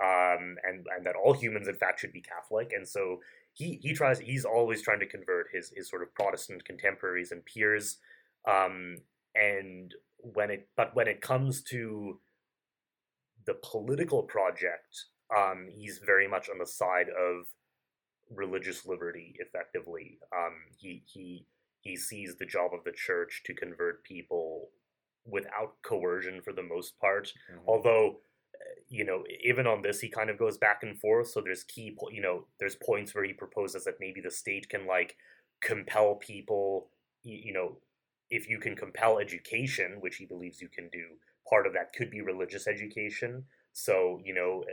[0.04, 2.74] um, and and that all humans, in fact, should be Catholic.
[2.74, 3.20] And so
[3.54, 4.20] he he tries.
[4.20, 7.98] He's always trying to convert his his sort of Protestant contemporaries and peers.
[8.48, 8.98] Um,
[9.36, 12.20] and when it but when it comes to
[13.46, 17.46] the political project um, he's very much on the side of
[18.32, 19.36] religious liberty.
[19.40, 21.46] Effectively, um, he he
[21.82, 24.70] he sees the job of the church to convert people
[25.26, 27.32] without coercion for the most part.
[27.52, 27.68] Mm-hmm.
[27.68, 28.18] Although,
[28.88, 31.30] you know, even on this, he kind of goes back and forth.
[31.30, 34.70] So there's key, po- you know, there's points where he proposes that maybe the state
[34.70, 35.16] can like
[35.62, 36.90] compel people,
[37.24, 37.78] you, know,
[38.30, 41.06] if you can compel education, which he believes you can do,
[41.50, 43.44] part of that could be religious education.
[43.74, 44.64] So, you know,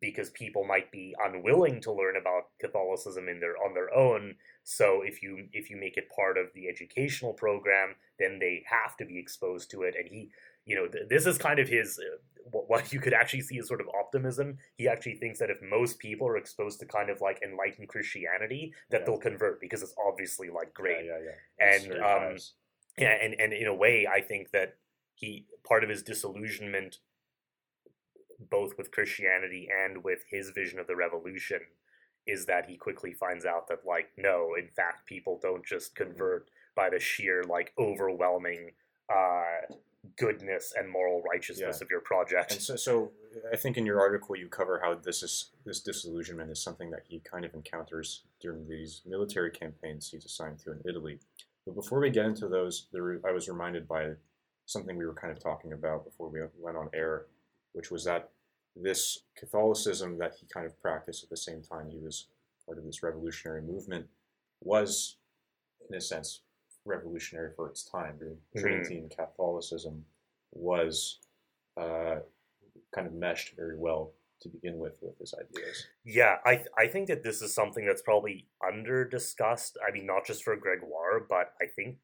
[0.00, 4.34] because people might be unwilling to learn about Catholicism in their on their own.
[4.62, 8.96] So if you if you make it part of the educational program, then they have
[8.98, 9.94] to be exposed to it.
[9.98, 10.30] And he,
[10.64, 11.98] you know, th- this is kind of his
[12.50, 14.58] what, what you could actually see is sort of optimism.
[14.76, 18.72] He actually thinks that if most people are exposed to kind of like enlightened Christianity,
[18.90, 19.06] that yeah.
[19.06, 21.04] they'll convert because it's obviously like great.
[21.04, 21.74] Yeah, yeah.
[21.74, 22.36] And um,
[22.98, 24.76] yeah, and and in a way, I think that
[25.14, 26.98] he part of his disillusionment
[28.50, 31.60] both with Christianity and with his vision of the revolution
[32.26, 36.04] is that he quickly finds out that like no in fact people don't just mm-hmm.
[36.04, 38.70] convert by the sheer like overwhelming
[39.12, 39.74] uh
[40.16, 41.84] goodness and moral righteousness yeah.
[41.84, 43.10] of your project and so so
[43.52, 47.02] i think in your article you cover how this is this disillusionment is something that
[47.06, 51.18] he kind of encounters during these military campaigns he's assigned to in italy
[51.66, 54.10] but before we get into those there i was reminded by
[54.64, 57.26] something we were kind of talking about before we went on air
[57.72, 58.30] which was that
[58.76, 62.26] this Catholicism that he kind of practiced at the same time he was
[62.66, 64.06] part of this revolutionary movement
[64.62, 65.16] was,
[65.88, 66.40] in a sense,
[66.84, 68.14] revolutionary for its time.
[68.22, 68.60] Mm-hmm.
[68.60, 70.04] Tridentine Catholicism
[70.52, 71.18] was
[71.76, 72.16] uh,
[72.94, 74.12] kind of meshed very well
[74.42, 75.86] to begin with with his ideas.
[76.04, 79.76] Yeah, I th- I think that this is something that's probably under discussed.
[79.86, 81.98] I mean, not just for Gregoire, but I think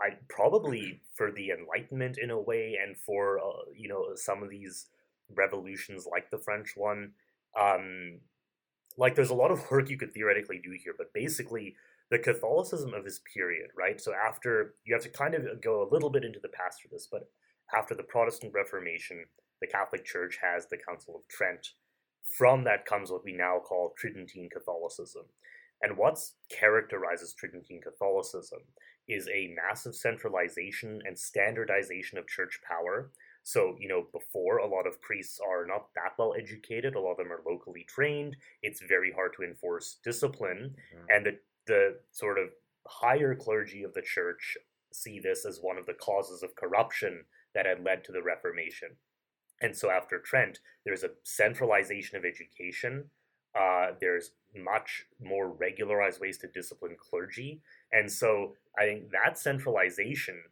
[0.00, 4.50] I probably for the Enlightenment in a way, and for uh, you know some of
[4.50, 4.86] these
[5.34, 7.12] revolutions like the French one.
[7.60, 8.20] Um,
[8.96, 11.76] like there's a lot of work you could theoretically do here, but basically
[12.10, 14.00] the Catholicism of his period, right?
[14.00, 16.88] So after you have to kind of go a little bit into the past for
[16.88, 17.30] this, but
[17.76, 19.24] after the Protestant Reformation,
[19.60, 21.68] the Catholic Church has the Council of Trent
[22.22, 25.24] from that comes what we now call Tridentine Catholicism.
[25.82, 26.18] And what
[26.50, 28.60] characterizes Tridentine Catholicism
[29.08, 33.10] is a massive centralization and standardization of church power.
[33.42, 37.12] So, you know, before a lot of priests are not that well educated, a lot
[37.12, 38.36] of them are locally trained.
[38.62, 40.76] It's very hard to enforce discipline.
[40.94, 41.06] Mm-hmm.
[41.08, 41.38] And the,
[41.70, 42.48] the sort of
[42.86, 44.58] higher clergy of the church
[44.92, 48.88] see this as one of the causes of corruption that had led to the Reformation.
[49.62, 53.04] And so after Trent, there's a centralization of education.
[53.58, 57.60] Uh, there's much more regularized ways to discipline clergy.
[57.92, 60.42] And so I think that centralization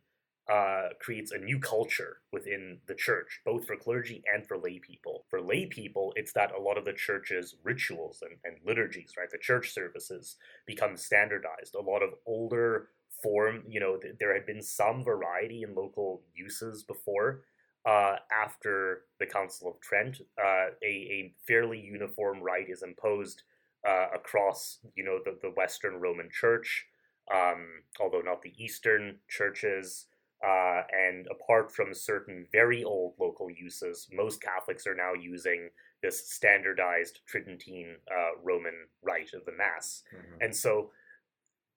[0.51, 5.25] uh, creates a new culture within the church, both for clergy and for lay people.
[5.29, 9.31] For lay people, it's that a lot of the church's rituals and, and liturgies, right,
[9.31, 11.75] the church services become standardized.
[11.75, 12.89] A lot of older
[13.23, 17.43] form, you know, th- there had been some variety in local uses before,
[17.87, 23.43] uh, after the Council of Trent, uh, a, a, fairly uniform rite is imposed
[23.87, 26.87] uh, across, you know, the, the Western Roman Church,
[27.33, 30.07] um, although not the Eastern churches.
[30.47, 35.71] Uh, and apart from certain very old local uses, most Catholics are now using
[36.03, 40.05] this standardized Tridentine uh, Roman rite of the Mass.
[40.15, 40.43] Mm-hmm.
[40.43, 40.91] And so,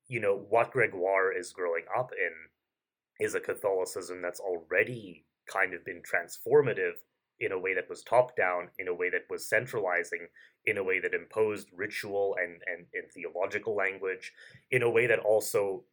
[0.07, 5.83] you know, what Gregoire is growing up in is a Catholicism that's already kind of
[5.83, 6.93] been transformative
[7.39, 10.27] in a way that was top down, in a way that was centralizing,
[10.65, 14.31] in a way that imposed ritual and, and, and theological language,
[14.69, 15.83] in a way that also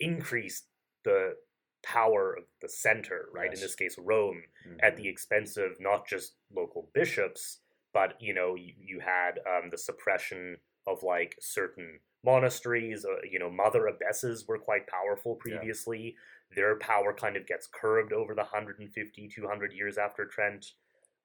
[0.00, 0.64] increased
[1.04, 1.34] the
[1.82, 3.50] power of the center, right?
[3.50, 3.60] Yes.
[3.60, 4.78] In this case, Rome, mm-hmm.
[4.82, 5.10] at the mm-hmm.
[5.10, 7.58] expense of not just local bishops,
[7.92, 13.04] but you know, you, you had um, the suppression of like certain monasteries.
[13.04, 16.16] Uh, you know, mother abbesses were quite powerful previously
[16.54, 20.72] their power kind of gets curbed over the 150 200 years after trent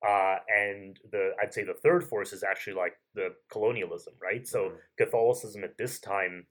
[0.08, 4.66] uh, and the i'd say the third force is actually like the colonialism right so
[4.66, 4.76] mm-hmm.
[4.98, 6.46] catholicism at this time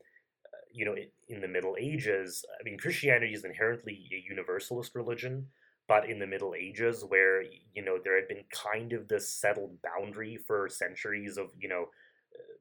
[0.74, 0.94] you know
[1.28, 5.46] in the middle ages i mean christianity is inherently a universalist religion
[5.86, 9.78] but in the middle ages where you know there had been kind of this settled
[9.82, 11.86] boundary for centuries of you know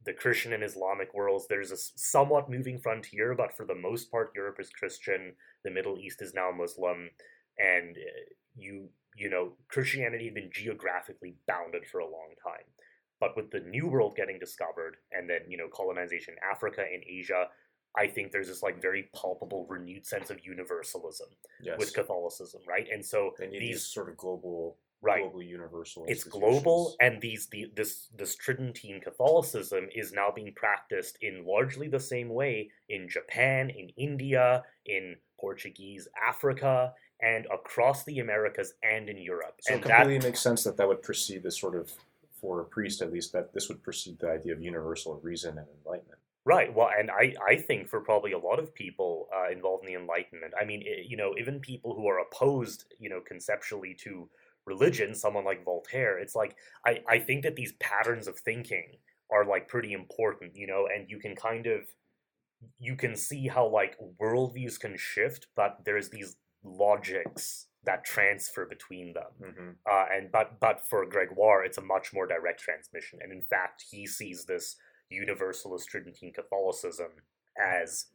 [0.06, 4.32] the Christian and Islamic worlds, there's a somewhat moving frontier, but for the most part,
[4.36, 7.10] Europe is Christian, the Middle East is now Muslim,
[7.58, 8.23] and uh,
[8.56, 12.65] you you know Christianity had been geographically bounded for a long time.
[13.19, 17.04] But with the New World getting discovered, and then you know colonization in Africa and
[17.08, 17.47] Asia,
[17.95, 21.27] I think there's this like very palpable renewed sense of universalism
[21.62, 21.77] yes.
[21.77, 22.88] with Catholicism, right?
[22.91, 25.23] And so these, these sort of global right.
[25.23, 26.06] globally universal.
[26.08, 31.88] It's global, and these the this this Tridentine Catholicism is now being practiced in largely
[31.88, 39.10] the same way in Japan, in India, in Portuguese Africa, and across the Americas and
[39.10, 39.60] in Europe.
[39.62, 41.91] So and it completely that, makes sense that that would precede this sort of
[42.41, 45.67] for a priest at least that this would precede the idea of universal reason and
[45.86, 46.19] enlightenment.
[46.45, 46.73] Right.
[46.73, 49.99] Well, and I, I think for probably a lot of people uh, involved in the
[49.99, 54.29] Enlightenment, I mean, it, you know, even people who are opposed, you know, conceptually to
[54.65, 58.97] religion, someone like Voltaire, it's like I, I think that these patterns of thinking
[59.32, 61.82] are like pretty important, you know, and you can kind of
[62.79, 69.13] you can see how like worldviews can shift, but there's these logics that transfer between
[69.13, 69.23] them.
[69.41, 69.69] Mm-hmm.
[69.89, 73.19] Uh, and but but for Gregoire, it's a much more direct transmission.
[73.21, 74.75] And in fact, he sees this
[75.13, 77.12] universalist Tridentine Catholicism
[77.58, 78.08] as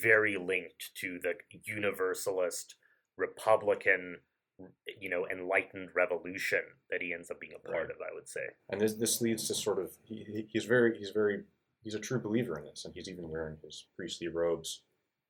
[0.00, 2.76] very linked to the universalist
[3.16, 4.18] Republican
[5.00, 7.90] you know enlightened revolution that he ends up being a part right.
[7.90, 8.40] of i would say
[8.70, 11.42] and this this leads to sort of he, he's very he's very
[11.82, 14.82] he's a true believer in this and he's even wearing his priestly robes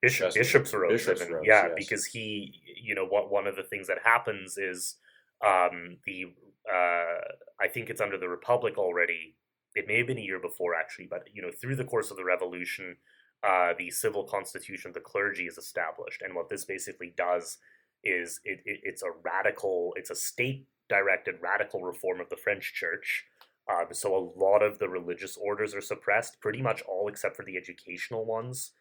[0.02, 1.74] Bishop, bishop's robes, bishop's even, robes yeah yes.
[1.76, 4.96] because he you know what one of the things that happens is
[5.42, 6.26] um the
[6.70, 7.20] uh
[7.58, 9.34] i think it's under the republic already
[9.74, 12.16] it may have been a year before actually but you know through the course of
[12.16, 12.96] the revolution
[13.42, 17.58] uh, the civil constitution of the clergy is established and what this basically does
[18.04, 22.74] is it, it, it's a radical, it's a state directed radical reform of the French
[22.74, 23.24] church.
[23.70, 27.44] Um, so a lot of the religious orders are suppressed, pretty much all except for
[27.44, 28.72] the educational ones,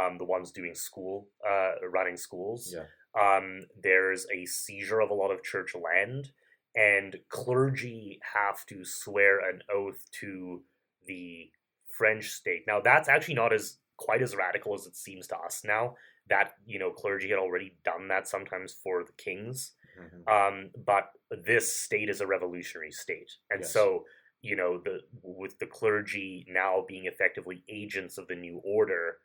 [0.00, 2.74] um, the ones doing school, uh, running schools.
[2.74, 2.84] Yeah.
[3.20, 6.30] Um, there's a seizure of a lot of church land,
[6.74, 10.62] and clergy have to swear an oath to
[11.06, 11.50] the
[11.96, 12.64] French state.
[12.66, 15.94] Now that's actually not as quite as radical as it seems to us now
[16.28, 20.28] that you know clergy had already done that sometimes for the kings mm-hmm.
[20.32, 21.10] um, but
[21.44, 23.72] this state is a revolutionary state and yes.
[23.72, 24.04] so
[24.40, 29.18] you know the with the clergy now being effectively agents of the new order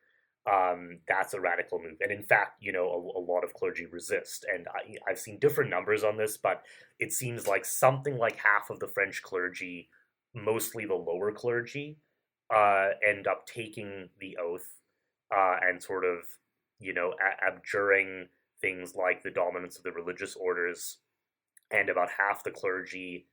[0.52, 1.98] um, that's a radical move.
[2.02, 4.46] And in fact you know a, a lot of clergy resist.
[4.54, 6.64] And I, i've seen different numbers on this but
[7.00, 9.90] it seems like something like half of the french clergy
[10.34, 11.98] mostly the lower clergy,
[12.54, 14.68] uh, end up taking the oath
[15.36, 16.20] uh, and sort of,
[16.80, 18.28] you know, a- abjuring
[18.62, 20.98] things like the dominance of the religious orders,
[21.72, 23.28] and about half the clergy,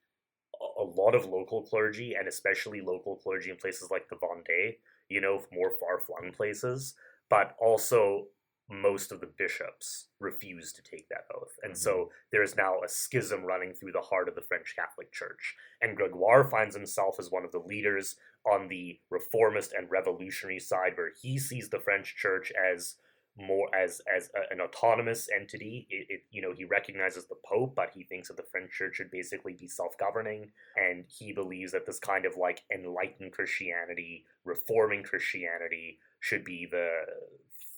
[0.78, 4.76] a lot of local clergy, and especially local clergy in places like the Vendée,
[5.10, 6.94] you know, more far flung places,
[7.28, 8.28] but also
[8.70, 11.56] most of the bishops refuse to take that oath.
[11.62, 11.80] And mm-hmm.
[11.80, 15.56] so there is now a schism running through the heart of the French Catholic Church.
[15.82, 18.16] And Gregoire finds himself as one of the leaders
[18.50, 22.94] on the reformist and revolutionary side, where he sees the French Church as
[23.40, 25.86] more as as a, an autonomous entity.
[25.90, 28.96] It, it, you know he recognizes the Pope, but he thinks that the French Church
[28.96, 34.24] should basically be self governing, and he believes that this kind of like enlightened Christianity,
[34.44, 36.88] reforming Christianity, should be the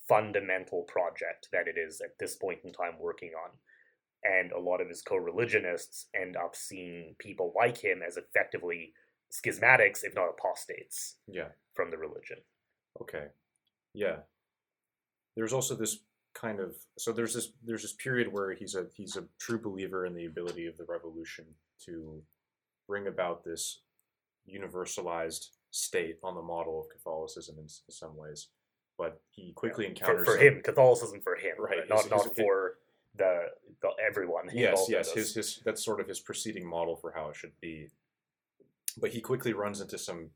[0.09, 3.51] fundamental project that it is at this point in time working on.
[4.25, 8.93] And a lot of his co religionists end up seeing people like him as effectively
[9.33, 11.49] schismatics, if not apostates, yeah.
[11.75, 12.39] from the religion.
[13.01, 13.27] Okay.
[13.95, 14.19] Yeah.
[15.37, 15.99] There's also this
[16.35, 20.07] kind of so there's this there's this period where he's a he's a true believer
[20.07, 21.45] in the ability of the revolution
[21.85, 22.23] to
[22.89, 23.81] bring about this
[24.51, 28.49] universalized state on the model of Catholicism in, in some ways
[28.99, 31.89] but he quickly encounters for, for him Catholicism for him, right?
[31.89, 32.79] Not his, not his, for
[33.17, 33.47] the,
[33.81, 34.49] the everyone.
[34.53, 35.13] Yes, yes.
[35.13, 37.89] His his that's sort of his preceding model for how it should be.
[39.01, 40.31] But he quickly runs into some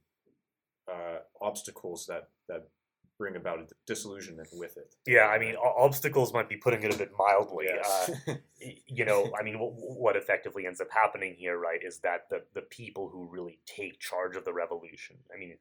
[0.91, 2.69] uh, obstacles that that
[3.19, 4.95] bring about a disillusionment with it.
[5.07, 7.67] Yeah, I mean, obstacles might be putting it a bit mildly.
[7.69, 8.11] Yes.
[8.29, 8.35] Uh,
[8.87, 12.63] you know, I mean, what effectively ends up happening here, right, is that the the
[12.63, 15.17] people who really take charge of the revolution.
[15.35, 15.57] I mean,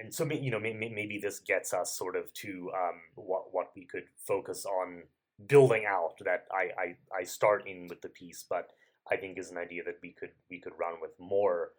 [0.00, 3.84] and so you know maybe this gets us sort of to um, what what we
[3.84, 5.04] could focus on
[5.46, 8.70] building out that I, I I start in with the piece, but
[9.10, 11.72] I think is an idea that we could we could run with more.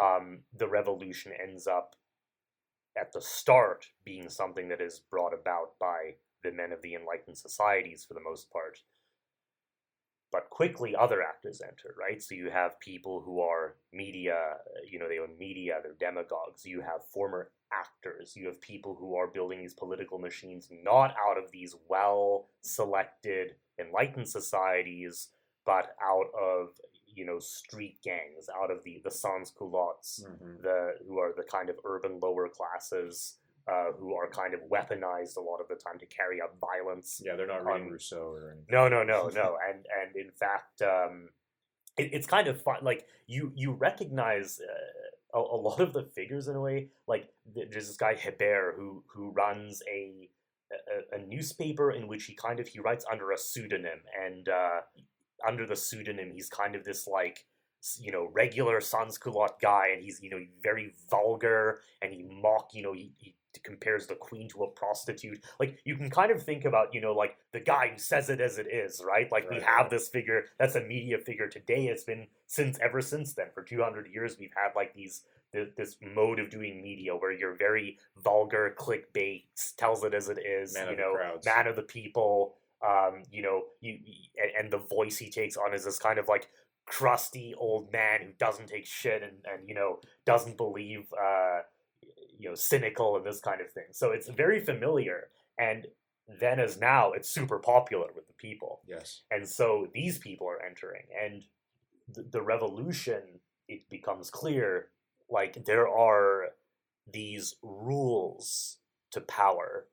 [0.00, 1.96] Um, the revolution ends up
[2.98, 7.38] at the start being something that is brought about by the men of the enlightened
[7.38, 8.78] societies for the most part
[10.32, 12.22] but quickly other actors enter, right?
[12.22, 14.36] So you have people who are media,
[14.90, 16.64] you know, they own media, they're demagogues.
[16.64, 18.34] You have former actors.
[18.36, 23.54] You have people who are building these political machines not out of these well selected,
[23.80, 25.28] enlightened societies,
[25.64, 26.68] but out of
[27.16, 30.62] you know street gangs, out of the the sans culottes, mm-hmm.
[30.62, 35.36] the who are the kind of urban lower classes uh, who are kind of weaponized
[35.36, 37.20] a lot of the time to carry out violence.
[37.24, 38.66] Yeah, they're not reading um, Rousseau or anything.
[38.70, 39.56] No, no, no, no.
[39.68, 41.30] and and in fact, um,
[41.96, 42.76] it, it's kind of fun.
[42.82, 44.60] Like you you recognize.
[44.60, 45.02] Uh,
[45.34, 49.02] a, a, lot of the figures in a way like there's this guy Hebert who
[49.08, 50.30] who runs a,
[50.72, 54.80] a, a newspaper in which he kind of he writes under a pseudonym and uh,
[55.46, 57.44] under the pseudonym he's kind of this like
[57.98, 62.70] you know regular sans culotte guy and he's you know very vulgar and he mock
[62.72, 63.34] you know he, he
[63.66, 65.42] compares the queen to a prostitute.
[65.58, 68.40] Like you can kind of think about, you know, like the guy who says it
[68.40, 69.30] as it is, right?
[69.30, 69.58] Like right.
[69.58, 71.86] we have this figure that's a media figure today.
[71.86, 75.22] It's been since ever since then for 200 years we've had like these
[75.76, 79.44] this mode of doing media where you're very vulgar, clickbait,
[79.78, 82.56] tells it as it is, man you know, man of the people.
[82.86, 83.98] Um, you know, you
[84.36, 86.48] and, and the voice he takes on is this kind of like
[86.86, 91.60] crusty old man who doesn't take shit and, and you know doesn't believe uh,
[92.38, 93.86] you know cynical and this kind of thing.
[93.92, 95.86] So it's very familiar, and
[96.40, 98.80] then as now, it's super popular with the people.
[98.86, 101.42] Yes, and so these people are entering, and
[102.12, 103.22] the, the revolution
[103.68, 104.88] it becomes clear
[105.28, 106.50] like there are
[107.12, 108.78] these rules
[109.10, 109.86] to power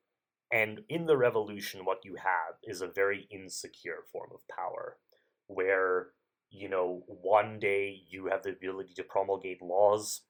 [0.54, 4.98] and in the revolution what you have is a very insecure form of power
[5.48, 6.10] where
[6.50, 10.22] you know one day you have the ability to promulgate laws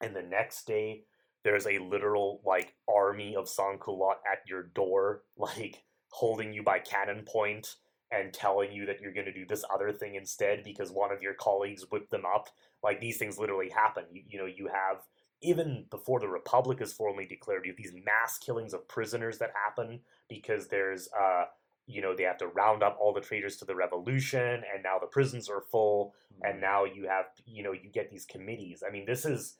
[0.00, 1.04] and the next day
[1.44, 7.24] there's a literal like army of sans-culottes at your door, like holding you by cannon
[7.26, 7.76] point
[8.10, 11.22] and telling you that you're going to do this other thing instead because one of
[11.22, 12.48] your colleagues whipped them up.
[12.82, 14.04] Like these things literally happen.
[14.12, 14.98] You, you know, you have
[15.42, 19.50] even before the republic is formally declared, you have these mass killings of prisoners that
[19.54, 21.44] happen because there's uh
[21.86, 24.98] you know they have to round up all the traitors to the revolution and now
[25.00, 26.62] the prisons are full and mm-hmm.
[26.62, 29.56] now you have you know you get these committees i mean this is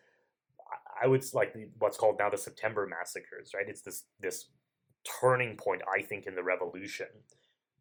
[1.03, 3.69] I would like what's called now the September massacres, right?
[3.69, 4.47] It's this this
[5.21, 7.09] turning point, I think, in the revolution,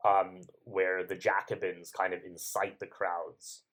[0.05, 3.63] um, where the Jacobins kind of incite the crowds,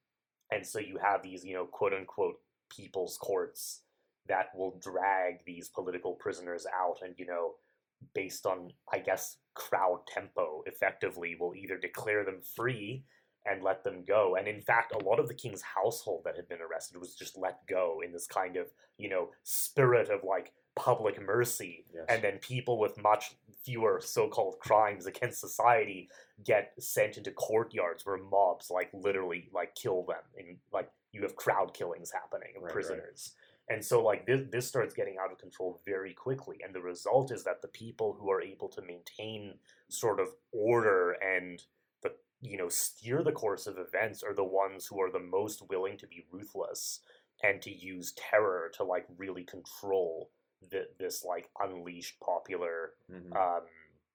[0.50, 3.82] and so you have these, you know, quote unquote people's courts
[4.28, 7.54] that will drag these political prisoners out, and you know,
[8.14, 13.04] based on I guess crowd tempo, effectively will either declare them free
[13.46, 14.36] and let them go.
[14.36, 17.38] And in fact, a lot of the king's household that had been arrested was just
[17.38, 18.66] let go in this kind of,
[18.98, 21.84] you know, spirit of like public mercy.
[21.92, 22.04] Yes.
[22.08, 26.08] And then people with much fewer so called crimes against society
[26.44, 31.36] get sent into courtyards where mobs like literally like kill them and like you have
[31.36, 33.30] crowd killings happening of Right, right.
[33.70, 36.58] And so like this this starts getting out of control very quickly.
[36.64, 39.54] And the result is that the people who are able to maintain
[39.88, 41.62] sort of order and
[42.02, 45.68] the you know steer the course of events are the ones who are the most
[45.68, 47.00] willing to be ruthless
[47.42, 50.30] and to use terror to like really control
[50.70, 53.36] the, this like unleashed popular Mhm.
[53.36, 53.62] um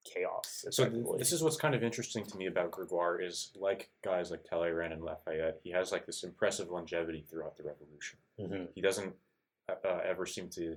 [0.03, 4.31] chaos So this is what's kind of interesting to me about Gregoire is like guys
[4.31, 8.19] like Talleyrand and Lafayette, he has like this impressive longevity throughout the revolution.
[8.37, 8.67] Mhm.
[8.75, 9.15] He doesn't
[9.70, 10.76] uh, ever seem to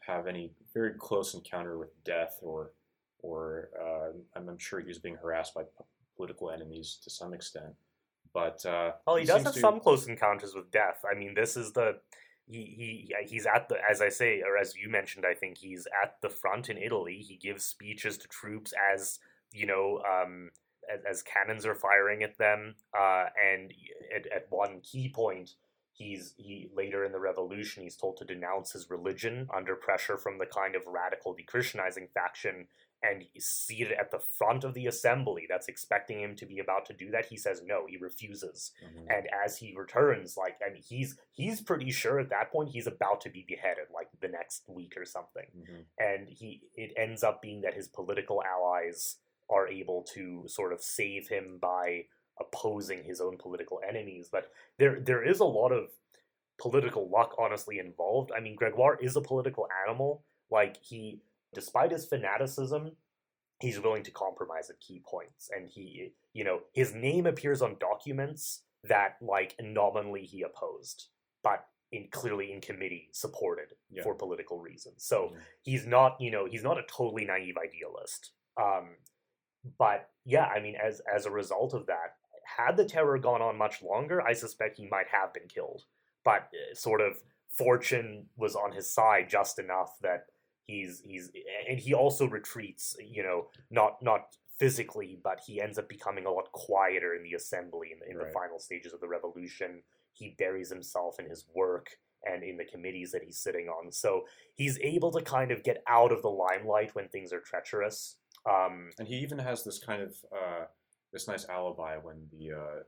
[0.00, 2.72] have any very close encounter with death or
[3.20, 5.84] or uh, I'm, I'm sure he was being harassed by p-
[6.16, 7.74] political enemies to some extent.
[8.32, 11.04] But uh, Well, he, does have to- some close encounters with death.
[11.10, 11.98] I mean, this is the
[12.46, 15.24] he he he's at the as I say or as you mentioned.
[15.28, 17.24] I think he's at the front in Italy.
[17.26, 19.18] He gives speeches to troops as
[19.52, 20.50] you know um,
[20.92, 22.76] as, as cannons are firing at them.
[22.96, 23.72] Uh, and
[24.14, 25.54] at, at one key point,
[25.96, 30.38] he's he later in the revolution he's told to denounce his religion under pressure from
[30.38, 32.66] the kind of radical de-Christianizing faction
[33.02, 36.84] and he's seated at the front of the assembly that's expecting him to be about
[36.86, 39.06] to do that he says no he refuses Mhm.
[39.08, 43.20] and as he returns like and he's he's pretty sure at that point he's about
[43.22, 45.84] to be beheaded like the next week or something Mhm.
[45.98, 49.16] and he it ends up being that his political allies
[49.48, 52.06] are able to sort of save him by
[52.40, 55.88] opposing his own political enemies but there there is a lot of
[56.58, 58.30] political luck honestly involved.
[58.36, 60.24] I mean gregoire is a political animal.
[60.50, 61.20] Like he
[61.54, 62.92] despite his fanaticism
[63.60, 65.50] he's willing to compromise at key points.
[65.54, 71.08] And he you know his name appears on documents that like nominally he opposed
[71.42, 74.02] but in clearly in committee supported Yeah.
[74.02, 75.04] for political reasons.
[75.04, 78.32] So he's not you know he's not a totally naive idealist.
[78.60, 78.96] Um
[79.78, 82.14] but yeah i mean as as a result of that
[82.58, 85.84] had the terror gone on much longer i suspect he might have been killed.
[86.24, 87.12] But uh, sort of
[87.48, 90.26] fortune was on his side just enough that
[90.66, 91.30] he's he's
[91.68, 96.30] and he also retreats you know not not physically but he ends up becoming a
[96.30, 99.82] lot quieter in the assembly in, in the final stages of the revolution.
[100.12, 101.88] He buries himself in his work
[102.24, 103.92] and in the committees that he's sitting on.
[103.92, 104.24] So
[104.54, 108.16] he's able to kind of get out of the limelight when things are treacherous.
[108.50, 110.64] Um And he even has this kind of uh,
[111.16, 112.80] this nice alibi when the uh,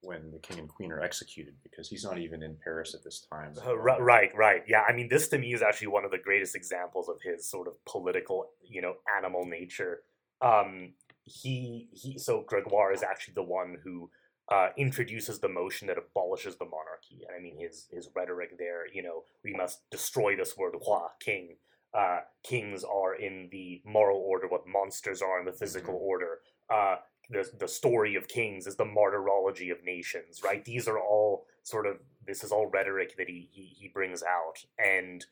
[0.00, 3.24] when the king and queen are executed because he's not even in Paris at this
[3.32, 3.52] time.
[3.64, 4.62] Uh, right right.
[4.66, 7.48] Yeah i mean this to me is actually one of the greatest examples of his
[7.48, 10.00] sort of political you know animal nature.
[10.42, 14.10] Um he he so gregoire is actually the one who
[14.50, 17.18] uh, introduces the motion that abolishes the monarchy.
[17.28, 21.06] And i mean his his rhetoric there you know we must destroy this word roi
[21.20, 21.56] king.
[21.94, 26.40] Uh, kings are in the moral order what monsters are in the physical order.
[26.68, 26.96] Uh,
[27.30, 30.64] the, the story of kings is the martyrology of nations right?
[30.64, 34.64] These are all sort of this is all rhetoric that he he, he brings out.
[34.78, 35.24] And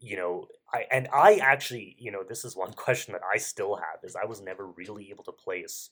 [0.00, 3.74] you know i and i actually you know this is one question that i still
[3.74, 5.90] have is i was never really able to place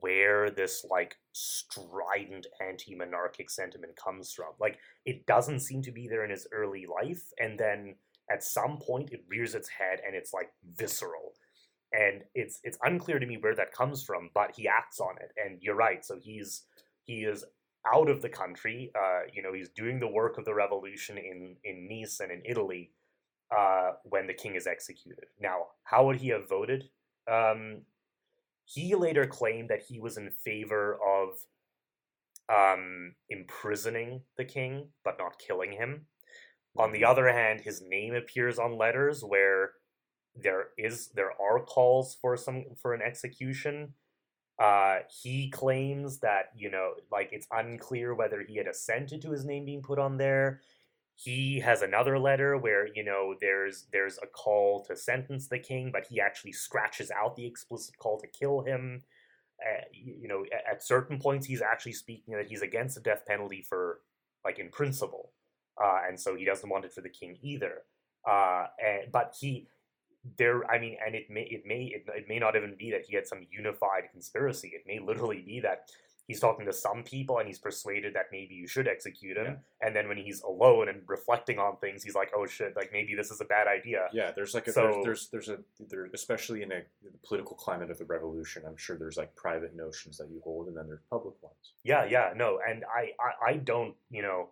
[0.00, 4.48] where this like strident anti-monarchic sentiment comes from.
[4.58, 7.94] Like it doesn't seem to be there in his early life and then
[8.30, 11.32] at some point it rears its head and it's like visceral
[11.92, 15.32] and it's it's unclear to me where that comes from but he acts on it
[15.42, 16.04] and you're right.
[16.04, 16.64] So he's
[17.04, 17.44] he is
[17.94, 21.56] out of the country uh you know he's doing the work of the revolution in
[21.64, 22.90] in nice and in italy
[23.56, 25.26] uh when the king is executed.
[25.40, 26.84] Now how would he have voted?
[27.30, 27.82] Um
[28.64, 31.38] he later claimed that he was in favor of
[32.54, 36.06] um imprisoning the king but not killing him.
[36.76, 39.72] On the other hand, his name appears on letters where
[40.36, 43.94] there is there are calls for some for an execution.
[44.58, 49.44] Uh, he claims that you know, like it's unclear whether he had assented to his
[49.44, 50.60] name being put on there.
[51.14, 55.90] He has another letter where you know there's there's a call to sentence the king,
[55.92, 59.02] but he actually scratches out the explicit call to kill him.
[59.60, 63.24] Uh, you, know, at, at certain points, he's actually speaking that he's against the death
[63.26, 64.00] penalty for
[64.44, 65.32] like in principle
[65.82, 67.82] uh, and so he doesn't want it for the king either.
[68.28, 69.66] Uh, and, but he,
[70.36, 73.02] there, I mean, and it may, it may, it, it may not even be that
[73.08, 74.72] he had some unified conspiracy.
[74.74, 75.90] It may literally be that
[76.26, 79.46] he's talking to some people and he's persuaded that maybe you should execute him.
[79.46, 79.86] Yeah.
[79.86, 82.76] And then when he's alone and reflecting on things, he's like, "Oh shit!
[82.76, 85.48] Like maybe this is a bad idea." Yeah, there's like a, So- there's, there's there's
[85.48, 86.82] a there especially in a
[87.26, 88.64] political climate of the revolution.
[88.66, 91.72] I'm sure there's like private notions that you hold, and then there's public ones.
[91.82, 94.50] Yeah, yeah, no, and I, I, I don't, you know,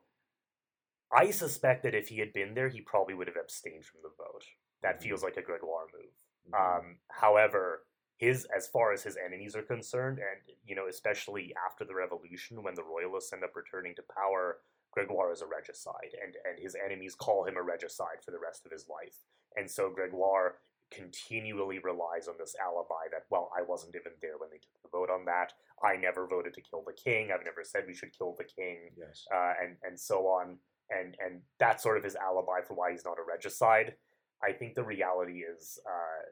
[1.12, 4.10] I suspect that if he had been there, he probably would have abstained from the
[4.16, 4.44] vote.
[4.86, 6.14] That feels like a Gregoire move.
[6.54, 6.54] Mm-hmm.
[6.54, 7.82] Um, however,
[8.18, 12.62] his as far as his enemies are concerned, and you know, especially after the revolution,
[12.62, 14.58] when the royalists end up returning to power,
[14.92, 18.64] Gregoire is a regicide, and and his enemies call him a regicide for the rest
[18.64, 19.18] of his life.
[19.56, 20.56] And so Gregoire
[20.90, 24.88] continually relies on this alibi that, well, I wasn't even there when they took the
[24.88, 25.52] vote on that.
[25.82, 27.30] I never voted to kill the king.
[27.32, 29.24] I've never said we should kill the king, yes.
[29.34, 30.58] uh, and and so on.
[30.88, 33.94] And and that's sort of his alibi for why he's not a regicide.
[34.42, 36.22] I think the reality is uh,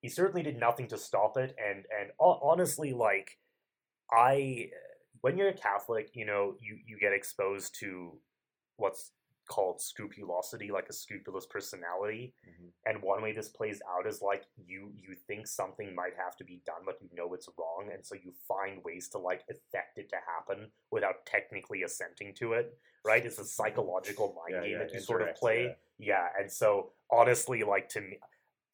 [0.00, 1.54] he certainly did nothing to stop it.
[1.58, 3.38] And and honestly, like
[4.12, 4.70] I,
[5.20, 8.18] when you're a Catholic, you know, you you get exposed to
[8.76, 9.12] what's
[9.48, 12.34] called scrupulosity, like a scrupulous personality.
[12.48, 12.72] Mhm.
[12.86, 16.44] And one way this plays out is like you you think something might have to
[16.44, 19.98] be done, but you know it's wrong, and so you find ways to like affect
[19.98, 22.78] it to happen without technically assenting to it.
[23.04, 23.24] Right?
[23.26, 25.64] It's a psychological mind Yeah, game yeah, that you sort of play.
[25.64, 25.74] yeah.
[25.98, 28.18] Yeah, and so honestly, like to me,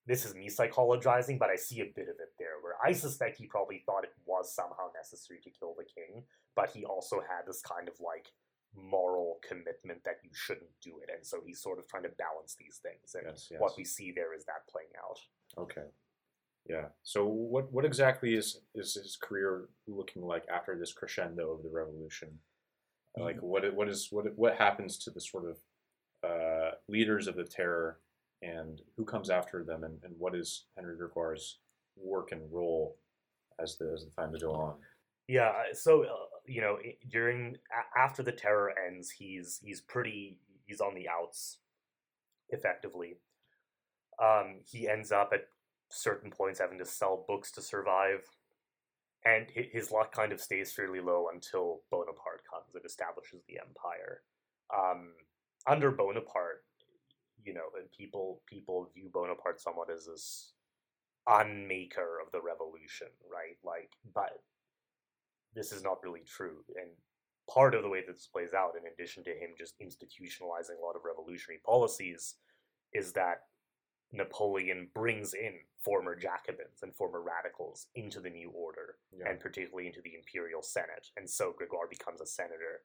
[0.06, 3.36] this is me psychologizing, but I see a bit of it there, where I suspect
[3.36, 6.24] he probably thought it was somehow necessary to kill the king,
[6.56, 8.28] but he also had this kind of like
[8.74, 12.54] moral commitment that you shouldn't do it, and so he's sort of trying to balance
[12.58, 13.14] these things.
[13.14, 13.60] And Yes, yes.
[13.60, 15.18] what we see there is that playing out.
[15.64, 15.88] Okay.
[16.66, 16.86] Yeah.
[17.02, 21.70] So what what exactly is is his career looking like after this crescendo of the
[21.70, 22.38] revolution?
[23.20, 25.56] Like what what is what what happens to the sort of
[26.28, 28.00] uh, leaders of the terror
[28.42, 31.58] and who comes after them and, and what is Henry Gregoire's
[31.96, 32.96] work and role
[33.60, 34.74] as the as the time to go on?
[35.26, 36.06] Yeah, so uh,
[36.46, 36.78] you know,
[37.10, 37.56] during
[37.96, 41.58] after the terror ends, he's he's pretty he's on the outs,
[42.48, 43.18] effectively.
[44.22, 45.48] Um, he ends up at
[45.90, 48.20] certain points having to sell books to survive,
[49.24, 54.22] and his luck kind of stays fairly low until Bonaparte comes and establishes the empire.
[54.74, 55.10] Um,
[55.66, 56.64] under Bonaparte,
[57.44, 60.52] you know, and people people view Bonaparte somewhat as this
[61.28, 63.56] unmaker of the revolution, right?
[63.64, 64.38] Like, but
[65.54, 66.64] this is not really true.
[66.76, 66.90] And
[67.52, 70.84] part of the way that this plays out, in addition to him just institutionalizing a
[70.84, 72.36] lot of revolutionary policies,
[72.92, 73.42] is that
[74.12, 79.28] Napoleon brings in former Jacobins and former radicals into the new order, Yeah.
[79.28, 81.09] and particularly into the imperial senate.
[81.16, 82.82] And so Gregoire becomes a senator.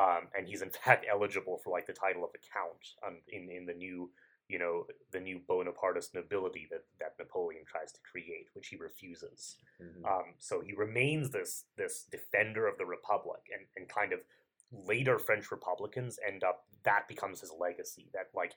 [0.00, 3.50] Um, and he's in fact eligible for like the title of a count um, in
[3.50, 4.10] in the new
[4.48, 9.56] you know the new Bonapartist nobility that that Napoleon tries to create, which he refuses.
[9.80, 10.04] Mhm.
[10.06, 14.24] Um, so he remains this this defender of the republic, and and kind of
[14.70, 18.08] later French Republicans end up that becomes his legacy.
[18.14, 18.54] That like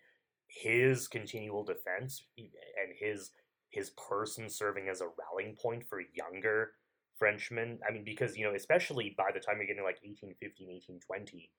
[0.56, 3.32] his continual defense and his
[3.70, 6.72] his person serving as a rallying point for younger
[7.20, 7.80] Frenchmen.
[7.88, 10.68] I mean, because you know, especially by the time you're getting like 1815,
[11.00, 11.52] 1820,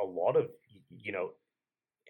[0.00, 0.48] a lot of
[0.90, 1.30] you know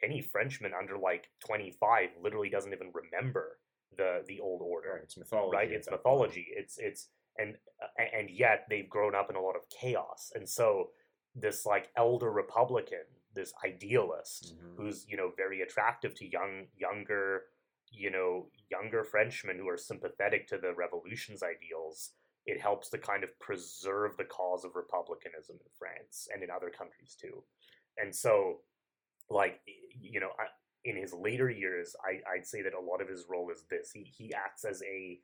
[0.03, 3.59] any Frenchman under like 25 literally doesn't even remember
[3.97, 5.03] the the old order Right.
[5.05, 5.57] It's mythology.
[5.57, 6.03] right it's that point.
[6.05, 7.09] mythology it's it's
[7.39, 10.91] and uh, and yet they've grown up in a lot of chaos and so
[11.37, 14.77] this like elder republican this idealist Mhm.
[14.77, 17.47] who's you know very attractive to young younger
[17.91, 22.13] you know younger frenchmen who are sympathetic to the revolution's ideals
[22.47, 26.71] it helps to kind of preserve the cause of republicanism in france and in other
[26.71, 27.43] countries too
[27.99, 28.63] and so
[29.31, 29.61] like
[30.01, 30.47] you know I,
[30.85, 33.91] in his later years I, i'd say that a lot of his role is this
[33.93, 35.21] he, he acts as a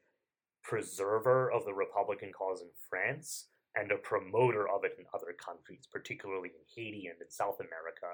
[0.63, 5.87] preserver of the republican cause in france and a promoter of it in other countries
[5.91, 8.11] particularly in haiti and in south america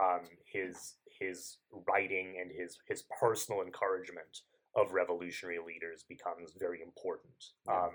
[0.00, 0.20] um,
[0.50, 4.40] his his writing and his his personal encouragement
[4.74, 7.34] of revolutionary leaders becomes very important
[7.66, 7.84] Yeah.
[7.84, 7.90] um,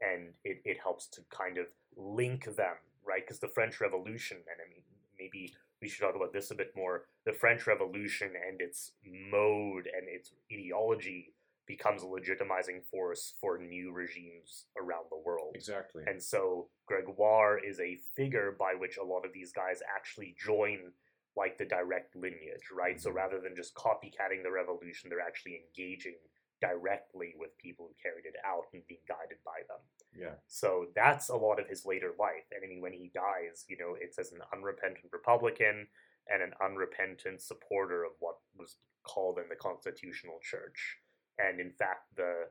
[0.00, 2.76] and it, it helps to kind of link them
[3.06, 4.82] right because the french revolution and i mean
[5.18, 8.92] maybe we should talk about this a bit more the french revolution and its
[9.30, 11.32] mode and its ideology
[11.68, 16.02] becomes a legitimizing force for new regimes around the world Exactly.
[16.06, 20.92] and so Gregoire is a figure by which a lot of these guys actually join
[21.36, 23.00] like the direct lineage, right?
[23.00, 23.14] So Mhm.
[23.14, 26.18] rather than just copycatting the revolution, they're actually engaging
[26.60, 29.78] directly with people who carried it out and being guided by them.
[30.12, 30.34] yeah.
[30.48, 32.50] So that's a lot of his later life.
[32.50, 35.88] And I mean, when he dies, you know, it's as an unrepentant Republican
[36.26, 40.98] and an unrepentant supporter of what was called in the Constitutional Church.
[41.38, 42.48] And in fact, the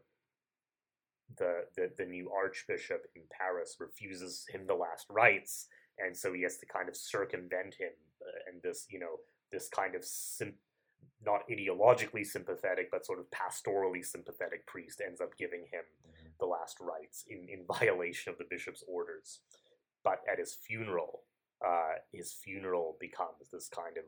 [1.37, 5.67] the, the the new archbishop in Paris refuses him the last rites,
[5.99, 7.91] and so he has to kind of circumvent him.
[8.21, 9.17] Uh, and this, you know,
[9.51, 10.55] this kind of sim-
[11.23, 16.31] not ideologically sympathetic, but sort of pastorally sympathetic priest ends up giving him Mhm.
[16.39, 19.41] the last rites in, in violation of the bishop's orders.
[20.03, 21.23] But at his funeral,
[21.65, 24.05] uh, his funeral becomes this kind of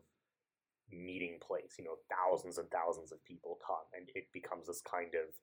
[0.91, 1.75] meeting place.
[1.77, 5.33] You know, thousands and thousands of people come, and it becomes this kind of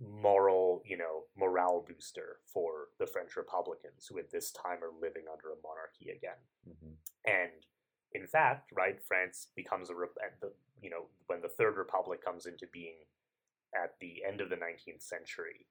[0.00, 5.24] moral, you know, morale booster for the French Republicans who at this time are living
[5.32, 6.38] under a monarchy again.
[6.68, 6.96] Mhm.
[7.24, 7.66] And
[8.12, 12.46] in fact, right, France becomes a rep- the you know when the Third Republic comes
[12.46, 13.06] into being
[13.74, 15.66] at the end of the 19th century,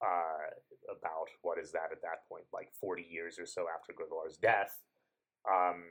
[0.00, 0.50] uh,
[0.88, 4.82] about what is that at that point, like 40 years or so after Gregoire's death,
[5.44, 5.84] um,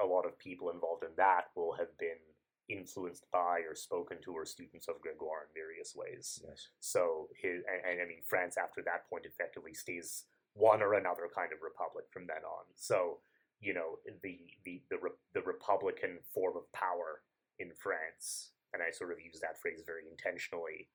[0.00, 2.20] a lot of people involved in that will have been
[2.68, 6.40] influenced by or spoken to or students of Gregoire in various ways.
[6.46, 6.68] Yes.
[6.80, 10.24] So his and, and I mean France after that point effectively stays
[10.54, 12.64] one or another kind of republic from then on.
[12.76, 13.18] So
[13.60, 17.22] you know the the the, re- the republican form of power
[17.58, 20.88] in France, and I sort of use that phrase very intentionally,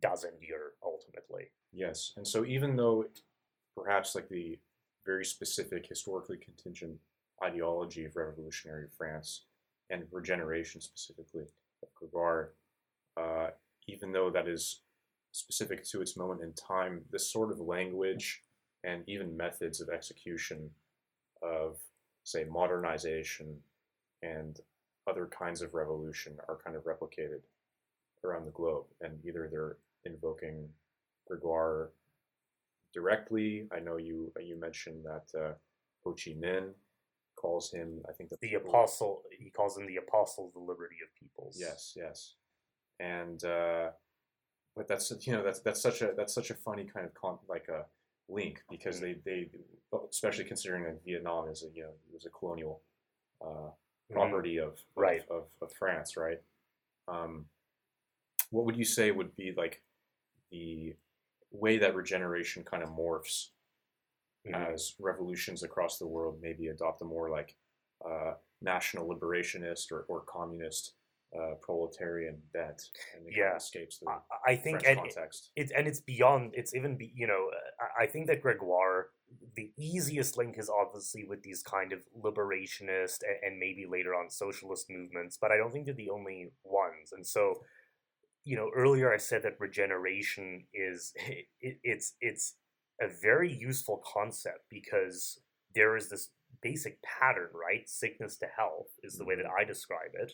[0.00, 1.50] does endure ultimately.
[1.72, 2.12] Yes.
[2.16, 3.04] And so even though
[3.76, 4.58] perhaps like the
[5.06, 6.98] very specific historically contingent
[7.42, 9.42] ideology of revolutionary France
[9.90, 11.42] and regeneration specifically
[11.82, 12.52] of Gregoire,
[13.16, 13.48] uh,
[13.86, 14.80] even though that is
[15.32, 18.42] specific to its moment in time, this sort of language
[18.84, 20.70] and even methods of execution
[21.42, 21.76] of,
[22.24, 23.56] say, modernization
[24.22, 24.60] and
[25.08, 27.40] other kinds of revolution are kind of replicated
[28.24, 28.84] around the globe.
[29.00, 30.68] And either they're invoking
[31.26, 31.90] Gregoire
[32.92, 33.66] directly.
[33.72, 35.52] I know you you mentioned that uh,
[36.04, 36.70] Ho Chi Minh
[37.40, 41.14] calls him, I think, The apostle, he calls him the apostle of the liberty of
[41.14, 41.56] peoples.
[41.58, 42.34] Yes, yes,
[43.00, 43.90] and uh,
[44.76, 47.38] but that's you know that's that's such a that's such a funny kind of con-
[47.48, 47.84] like a
[48.28, 49.48] link because they they
[50.10, 52.82] especially considering that Vietnam is a you know it was a colonial
[53.40, 53.70] uh,
[54.10, 54.14] Mhm.
[54.14, 55.20] property of Right.
[55.30, 56.40] of, of, of France, right?
[57.08, 57.46] Um,
[58.50, 59.82] what would you say would be like
[60.50, 60.94] the
[61.50, 63.48] way that regeneration kind of morphs
[64.46, 64.72] Mhm.
[64.74, 67.54] as revolutions across the world maybe adopt a more like
[68.08, 70.94] uh, national liberationist or, or communist
[71.38, 72.90] uh, proletarian bent
[73.26, 73.56] it Yeah.
[73.56, 75.50] escapes the I, I think, French and context.
[75.56, 76.54] it, and it's beyond.
[76.54, 77.50] It's even be, you know.
[77.78, 79.10] I, I think that Gregoire,
[79.54, 84.30] the easiest link is obviously with these kind of liberationist and, and maybe later on
[84.30, 87.12] socialist movements, but I don't think they're the only ones.
[87.12, 87.62] And so,
[88.44, 91.12] you know, earlier I said that regeneration is
[91.60, 92.54] it, it's it's
[93.00, 95.40] a very useful concept because
[95.74, 96.30] there is this
[96.62, 97.88] basic pattern, right?
[97.88, 100.32] Sickness to health is the way that I describe it.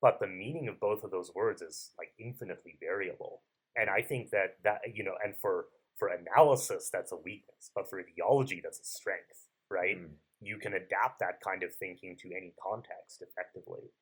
[0.00, 3.42] But the meaning of both of those words is like infinitely variable.
[3.76, 7.88] And I think that that you know, and for for analysis that's a weakness, but
[7.88, 9.98] for ideology that's a strength, right?
[9.98, 10.10] Mm.
[10.40, 13.92] You can adapt that kind of thinking to any context effectively.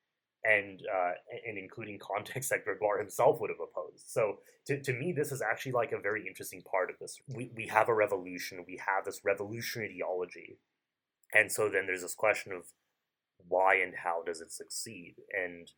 [0.42, 1.12] And uh,
[1.46, 4.08] and including context that Gregoire himself would have opposed.
[4.08, 7.20] So to, to me, this is actually like a very interesting part of this.
[7.28, 10.58] We, we have a revolution, we have this revolutionary ideology.
[11.34, 12.64] And so then there's this question of
[13.48, 15.16] why and how does it succeed?
[15.32, 15.70] And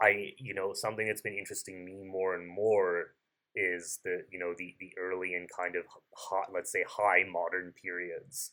[0.00, 3.14] I, you know, something that's been interesting me more and more
[3.54, 5.84] is the, you know, the the early and kind of
[6.16, 8.52] hot, let's say, high modern periods,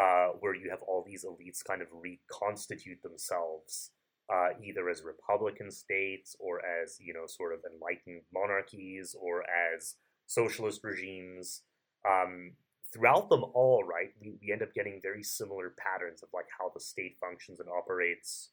[0.00, 3.90] uh, where you have all these elites kind of reconstitute themselves,
[4.32, 9.96] uh, either as republican states or as, you know, sort of enlightened monarchies or as
[10.26, 11.62] socialist regimes.
[12.08, 12.52] Um,
[12.92, 16.70] throughout them all, right, we, we end up getting very similar patterns of like how
[16.72, 18.50] the state functions and operates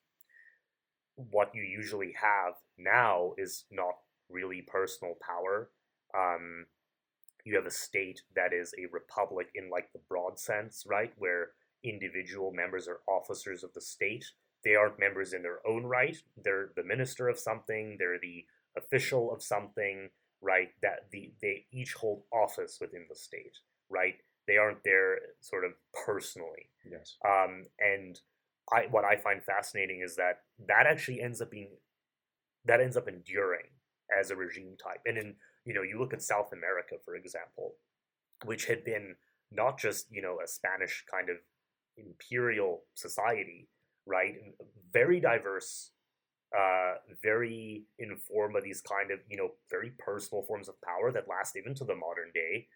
[1.16, 3.96] what you usually have now is not
[4.30, 5.70] really personal power.
[6.18, 6.66] Um,
[7.44, 11.50] you have a state that is a republic in like the broad sense, right, where
[11.84, 14.26] individual members are officers of the state.
[14.64, 16.18] They aren't members in their own right.
[16.44, 17.98] They're the minister of something.
[17.98, 18.46] They're the
[18.78, 20.10] official of something,
[20.42, 20.70] right?
[20.82, 23.58] That the they each hold office within the state,
[23.90, 24.16] right?
[24.48, 25.72] They aren't there sort of
[26.06, 26.70] personally.
[26.90, 27.16] Yes.
[27.26, 28.20] Um, and
[28.72, 31.70] I, what I find fascinating is that that actually ends up being
[32.66, 33.70] that ends up enduring
[34.20, 35.02] as a regime type.
[35.06, 35.36] And in
[35.66, 37.76] you know, you look at South America, for example,
[38.46, 39.16] which had been
[39.52, 41.38] not just you know a Spanish kind of
[41.98, 43.68] imperial society,
[44.06, 44.36] right?
[44.94, 45.92] Very diverse,
[46.58, 51.28] uh, very informed by these kind of you know very personal forms of power that
[51.28, 52.68] last even to the modern day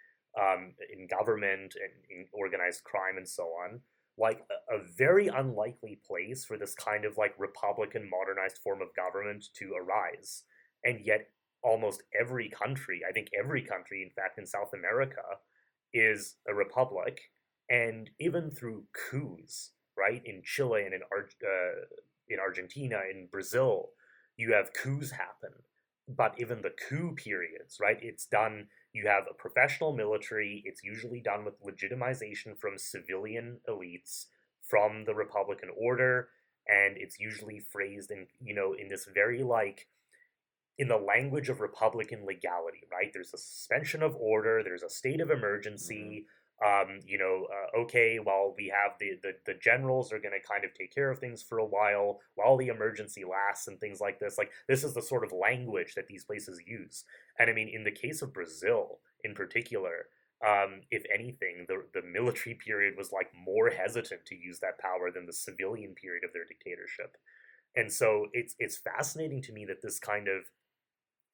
[0.42, 3.82] um, in government and in organized crime and so on
[4.18, 8.88] like a, a very unlikely place for this kind of like republican modernized form of
[8.96, 10.44] government to arise
[10.86, 11.28] and yet
[11.66, 15.24] almost every country, I think every country, in fact, in South America,
[15.94, 17.20] is a republic.
[17.70, 21.86] And even through coups, right, in Chile and in, Ar- uh,
[22.30, 23.90] in Argentina, in Brazil,
[24.38, 25.52] you have coups happen.
[26.08, 31.20] But even the coup periods, right, it's done, you have a professional military, it's usually
[31.20, 34.26] done with legitimization from civilian elites,
[34.62, 36.30] from the Republican order,
[36.68, 39.88] and it's usually phrased in, you know, in this very like,
[40.78, 43.12] in the language of Republican legality, right?
[43.14, 45.96] There's a suspension of order, there's a state of emergency.
[45.96, 46.30] Mm-hmm.
[46.66, 50.48] Um, you know, uh, okay, while we have the, the, the generals are going to
[50.48, 54.00] kind of take care of things for a while while the emergency lasts and things
[54.00, 54.38] like this.
[54.38, 57.04] Like, this is the sort of language that these places use.
[57.40, 60.08] And I mean, in the case of Brazil in particular,
[60.46, 65.12] um, if anything, the, the military period was like more hesitant to use that power
[65.12, 67.18] than the civilian period of their dictatorship.
[67.76, 70.44] And so it's it's fascinating to me that this kind of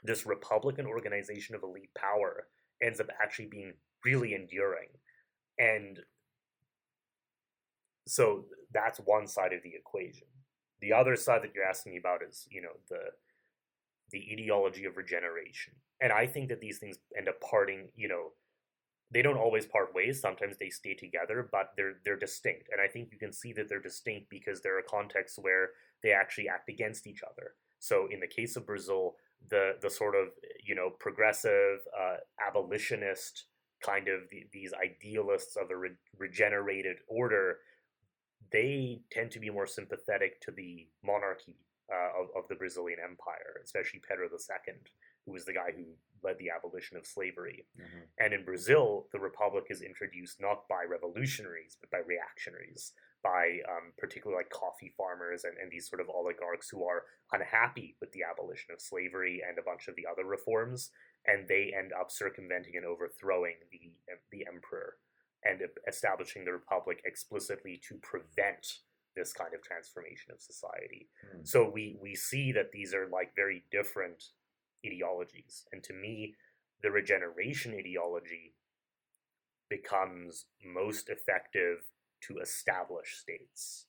[0.04, 2.48] this Republican organization of elite power
[2.82, 4.88] ends up actually being really enduring.
[5.62, 6.00] And
[8.08, 10.28] so that's one side of the equation.
[10.82, 13.12] The other side that you're asking me about is, you know, the
[14.10, 15.74] the ideology of regeneration.
[16.02, 18.32] And I think that these things end up parting, you know,
[19.12, 20.20] they don't always part ways.
[20.20, 22.70] Sometimes they stay together, but they're they're distinct.
[22.72, 25.70] And I think you can see that they're distinct because there are contexts where
[26.02, 27.54] they actually act against each other.
[27.80, 29.16] So in the case of Brazil,
[29.50, 30.30] the the sort of
[30.64, 33.46] you know progressive uh, abolitionist
[33.86, 37.58] kind of the, these idealists of a re- regenerated order
[38.52, 41.56] they tend to be more sympathetic to the monarchy
[41.92, 44.74] uh, of, of the Brazilian Empire, especially Pedro II,
[45.26, 45.86] who was the guy who
[46.24, 47.66] led the abolition of slavery.
[47.80, 48.04] Mm-hmm.
[48.20, 53.94] And in Brazil, the republic is introduced not by revolutionaries, but by reactionaries by um,
[53.98, 58.22] particularly like coffee farmers and, and these sort of oligarchs who are unhappy with the
[58.26, 60.90] abolition of slavery and a bunch of the other reforms,
[61.26, 63.94] and they end up circumventing and overthrowing the
[64.32, 64.98] the emperor
[65.44, 68.80] and establishing the republic explicitly to prevent
[69.16, 71.10] this kind of transformation of society.
[71.36, 71.48] Mm.
[71.48, 74.24] So we we see that these are like very different
[74.86, 76.36] ideologies, and to me,
[76.82, 78.56] the regeneration ideology
[79.70, 81.86] becomes most effective
[82.22, 83.86] to establish states,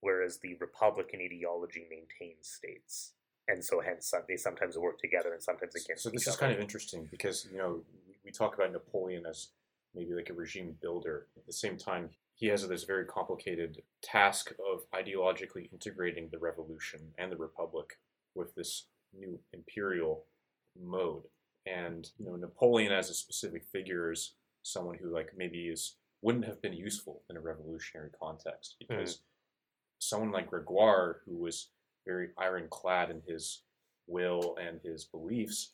[0.00, 3.12] whereas the Republican ideology maintains states.
[3.50, 6.04] And so, hence, they sometimes work together and sometimes against.
[6.04, 6.38] So, this is other.
[6.38, 7.80] kind of interesting because you know
[8.24, 9.48] we talk about Napoleon as
[9.94, 11.26] maybe like a regime builder.
[11.36, 17.00] At the same time, he has this very complicated task of ideologically integrating the revolution
[17.18, 17.98] and the republic
[18.34, 18.86] with this
[19.18, 20.24] new imperial
[20.80, 21.24] mode.
[21.66, 26.44] And you know, Napoleon as a specific figure is someone who like maybe is wouldn't
[26.44, 28.86] have been useful in a revolutionary context hmm.
[28.88, 29.20] because mm.
[29.98, 31.68] someone like Gregoire, who was
[32.06, 33.62] very ironclad in his
[34.06, 35.72] will and his beliefs,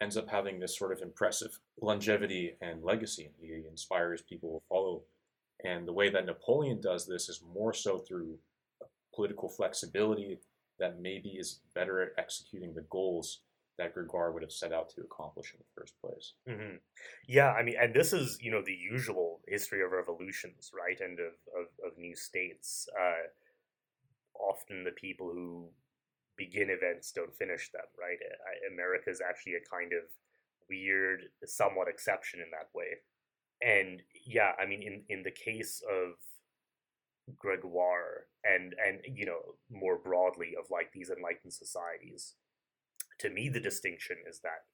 [0.00, 3.30] ends up having this sort of impressive longevity and legacy.
[3.40, 5.02] He inspires people to follow.
[5.64, 8.38] And the way that Napoleon does this is more so through
[9.14, 10.38] political flexibility
[10.78, 13.40] that maybe is better at executing the goals
[13.78, 16.32] that Gregoire would have set out to accomplish in the first place.
[16.48, 16.76] Mm-hmm.
[17.26, 21.18] Yeah, I mean, and this is you know the usual history of revolutions, right, and
[21.18, 22.88] of of, of new states.
[22.98, 23.28] Uh,
[24.38, 25.68] often the people who
[26.36, 28.18] begin events don't finish them, right?
[28.72, 30.04] America is actually a kind of
[30.68, 32.98] weird, somewhat exception in that way.
[33.62, 36.14] And yeah, I mean, in in the case of
[37.38, 42.34] Gregoire and and you know more broadly of like these enlightened societies
[43.18, 44.64] to me the distinction is that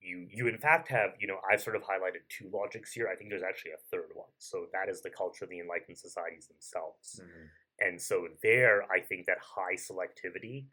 [0.00, 3.14] you you in fact have you know i've sort of highlighted two logics here i
[3.14, 6.48] think there's actually a third one so that is the culture of the enlightened societies
[6.48, 7.46] themselves mm-hmm.
[7.80, 10.66] And so there i think that high selectivity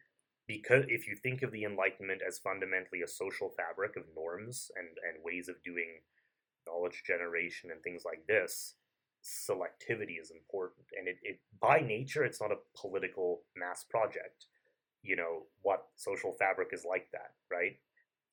[0.47, 4.87] because if you think of the enlightenment as fundamentally a social fabric of norms and
[5.07, 6.01] and ways of doing
[6.67, 8.75] knowledge generation and things like this
[9.23, 10.85] selectivity is important.
[10.97, 14.47] And it, it by nature it's not a political mass project.
[15.01, 17.77] You know what social fabric is like that right?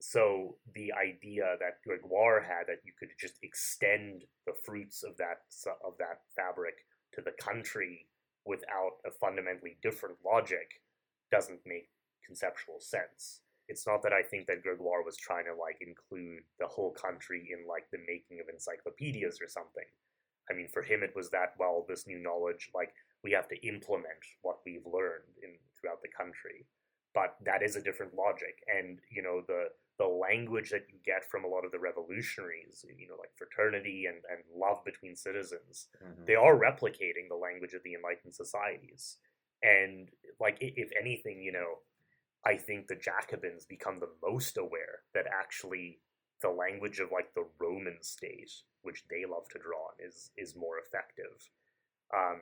[0.03, 5.43] So the idea that gregoire had that you could just extend the fruits of that
[5.85, 6.75] of that fabric
[7.15, 8.07] to the country
[8.47, 10.83] without a fundamentally different logic
[11.31, 11.91] doesn't make
[12.25, 13.41] conceptual sense.
[13.69, 17.49] It's not that i think that gregoire was trying to like include the whole country
[17.53, 19.87] in like the making of encyclopedias or something.
[20.51, 23.67] I mean for him it was that well this new knowledge like we have to
[23.67, 26.67] implement what we've learned in throughout the country.
[27.15, 29.67] But that is a different logic, and you know the
[30.01, 34.07] the language that you get from a lot of the revolutionaries, you know, like fraternity
[34.09, 36.25] and, and love between citizens, mm-hmm.
[36.27, 39.19] they are replicating the language of the enlightened societies.
[39.63, 40.09] And
[40.41, 41.85] like, if anything, you know,
[42.47, 45.99] I think the Jacobins become the most aware that actually
[46.41, 50.57] the language of like the Roman state, which they love to draw on, is is
[50.57, 51.37] more effective.
[52.17, 52.41] Um,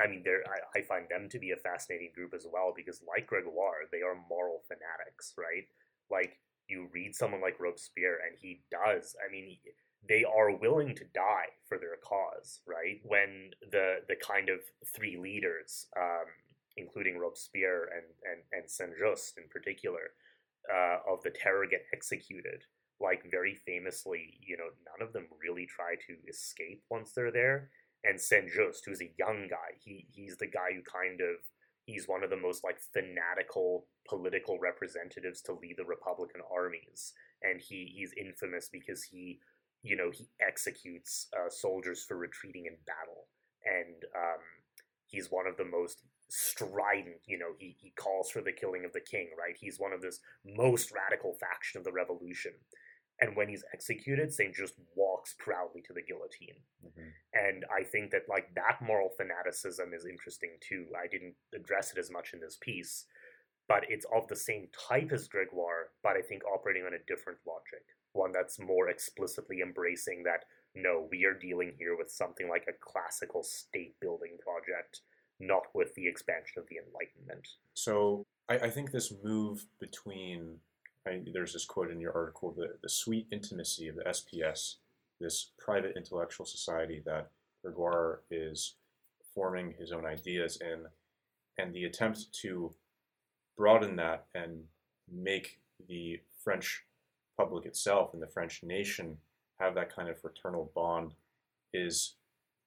[0.00, 3.04] I mean, they I, I find them to be a fascinating group as well because,
[3.06, 5.68] like Gregoire, they are moral fanatics, right?
[6.10, 6.38] Like
[6.68, 9.16] you read someone like Robespierre, and he does.
[9.26, 9.60] I mean, he,
[10.08, 13.00] they are willing to die for their cause, right?
[13.04, 14.60] When the the kind of
[14.94, 16.26] three leaders, um,
[16.76, 20.12] including Robespierre and and and Saint Just in particular,
[20.72, 22.64] uh, of the terror get executed,
[23.00, 27.70] like very famously, you know, none of them really try to escape once they're there.
[28.04, 31.36] And Saint Just, who's a young guy, he he's the guy who kind of
[31.90, 37.12] he's one of the most like fanatical political representatives to lead the Republican armies,
[37.42, 39.40] and he he's infamous because he
[39.82, 43.26] you know he executes uh, soldiers for retreating in battle,
[43.64, 44.42] and um,
[45.06, 47.20] he's one of the most strident.
[47.26, 49.30] You know, he he calls for the killing of the king.
[49.38, 52.52] Right, he's one of this most radical faction of the revolution.
[53.20, 56.56] And when he's executed, Saint Just walks proudly to the guillotine.
[56.84, 57.08] Mm-hmm.
[57.34, 60.86] And I think that like that moral fanaticism is interesting too.
[60.96, 63.04] I didn't address it as much in this piece,
[63.68, 67.38] but it's of the same type as Gregoire, but I think operating on a different
[67.46, 70.44] logic one that's more explicitly embracing that
[70.74, 75.00] no, we are dealing here with something like a classical state building project,
[75.40, 77.46] not with the expansion of the Enlightenment.
[77.74, 80.58] So I, I think this move between,
[81.06, 84.76] I, there's this quote in your article, the, the sweet intimacy of the SPS,
[85.20, 87.30] this private intellectual society that
[87.62, 88.74] Gregoire is
[89.34, 90.86] forming his own ideas in,
[91.58, 92.74] and the attempt to
[93.56, 94.64] broaden that and
[95.10, 96.84] make the French
[97.36, 99.16] public itself and the French nation
[99.58, 101.14] have that kind of fraternal bond
[101.72, 102.14] is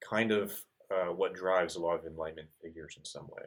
[0.08, 0.54] kind of
[0.92, 3.44] uh, what drives a lot of Enlightenment figures in some way.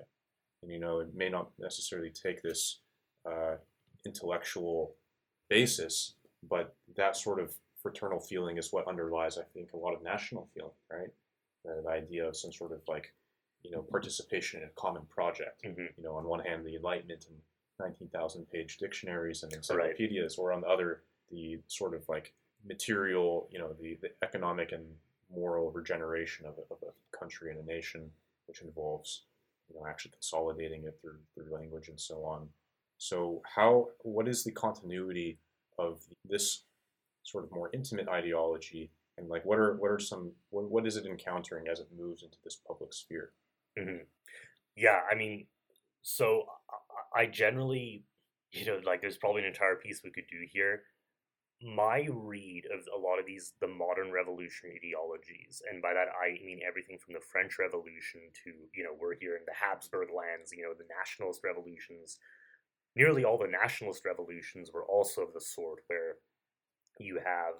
[0.62, 2.80] And you know, it may not necessarily take this
[3.28, 3.56] uh,
[4.06, 4.94] intellectual
[5.48, 6.14] basis,
[6.48, 10.48] but that sort of fraternal feeling is what underlies, I think, a lot of national
[10.54, 11.08] feeling, right?
[11.64, 13.12] The, idea of some sort of like,
[13.62, 15.64] you know, participation in a common project.
[15.64, 15.80] Mm-hmm.
[15.96, 17.38] You know, on one hand, the Enlightenment and
[17.80, 20.42] 19,000 page dictionaries and encyclopedias, right.
[20.42, 22.32] or on the other, the sort of like
[22.66, 24.84] material, you know, the, the economic and
[25.34, 28.10] moral regeneration of a, of a country and a nation,
[28.46, 29.22] which involves,
[29.68, 32.48] you know, actually consolidating it through through language and so on.
[32.98, 35.38] So, how what is the continuity
[35.78, 36.64] of this
[37.22, 40.96] sort of more intimate ideology, and like what are what are some what, what is
[40.96, 43.32] it encountering as it moves into this public sphere?
[43.78, 44.04] Mm-hmm.
[44.76, 45.46] Yeah, I mean,
[46.02, 46.46] so
[47.14, 48.04] I generally,
[48.52, 50.82] you know, like there's probably an entire piece we could do here
[51.62, 56.36] my read of a lot of these the modern revolutionary ideologies and by that i
[56.44, 60.52] mean everything from the french revolution to you know we're here in the habsburg lands
[60.52, 62.18] you know the nationalist revolutions
[62.96, 66.16] nearly all the nationalist revolutions were also of the sort where
[66.98, 67.54] you have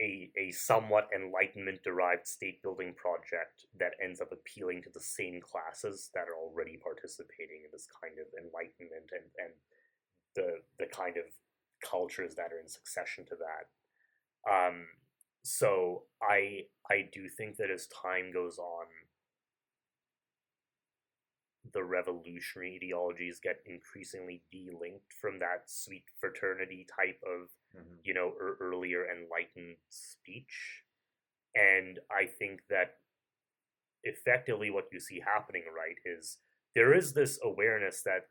[0.00, 5.40] a, a somewhat enlightenment derived state building project that ends up appealing to the same
[5.40, 9.52] classes that are already participating in this kind of enlightenment and, and
[10.36, 11.24] the the kind of
[11.82, 13.66] cultures that are in succession to that.
[14.48, 14.86] Um,
[15.42, 18.86] so I I do think that as time goes on,
[21.72, 27.94] the revolutionary ideologies get increasingly delinked from that sweet fraternity type of mm-hmm.
[28.04, 30.82] you know er- earlier enlightened speech,
[31.54, 32.96] and I think that
[34.04, 36.38] effectively what you see happening right is
[36.74, 38.26] there is this awareness that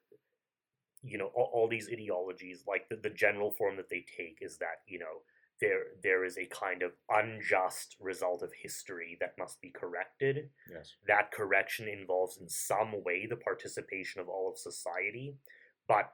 [1.03, 4.57] you know all, all these ideologies like the, the general form that they take is
[4.57, 5.21] that you know
[5.61, 10.49] there there is a kind of unjust result of history that must be corrected.
[10.71, 10.93] Yes.
[11.07, 15.35] That correction involves in some way the participation of all of society
[15.87, 16.11] but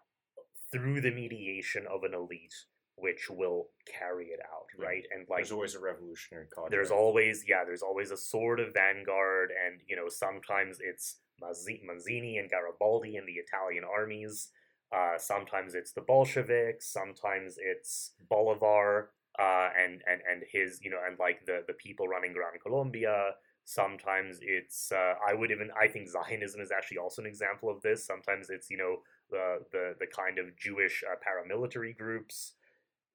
[0.71, 2.53] through the mediation of an elite
[2.95, 5.03] which will carry it out right?
[5.13, 8.73] And like there's always a revolutionary cause there's always yeah there's always a sort of
[8.73, 14.49] vanguard and you know sometimes it's Mazzini and Garibaldi and the Italian armies.
[14.95, 19.09] Uh, sometimes it's the Bolsheviks, sometimes it's Bolivar
[19.39, 23.31] uh, and and and his you know and like the the people running Gran Colombia.
[23.65, 27.81] Sometimes it's uh, I would even I think Zionism is actually also an example of
[27.81, 28.05] this.
[28.05, 28.97] Sometimes it's you know
[29.31, 32.53] the the the kind of Jewish uh, paramilitary groups.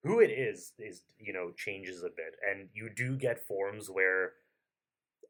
[0.04, 4.32] Who it is is you know changes a bit, and you do get forms where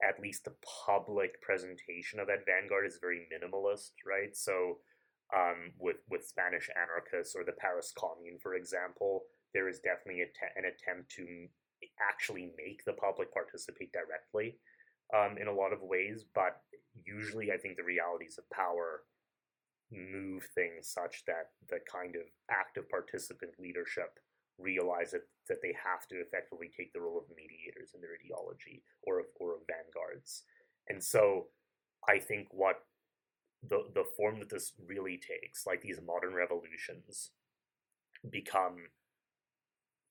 [0.03, 0.55] at least the
[0.87, 4.37] public presentation of that vanguard is very minimalist, right?
[4.37, 4.79] So
[5.35, 9.25] um, with with Spanish anarchists or the Paris Commune, for example,
[9.55, 11.27] there is definitely an attempt to
[12.01, 14.59] actually make the public participate directly
[15.15, 16.25] um, in a lot of ways.
[16.35, 16.61] But
[17.05, 19.03] usually, I think the realities of power
[19.91, 24.19] move things such that the kind of active participant leadership
[24.59, 28.83] realize that, that they have to effectively take the role of mediators in their ideology
[29.05, 30.45] or of, or of vanguards.
[30.89, 31.47] And so
[32.09, 32.83] I think what
[33.67, 37.31] the the form that this really takes, like these modern revolutions,
[38.31, 38.77] become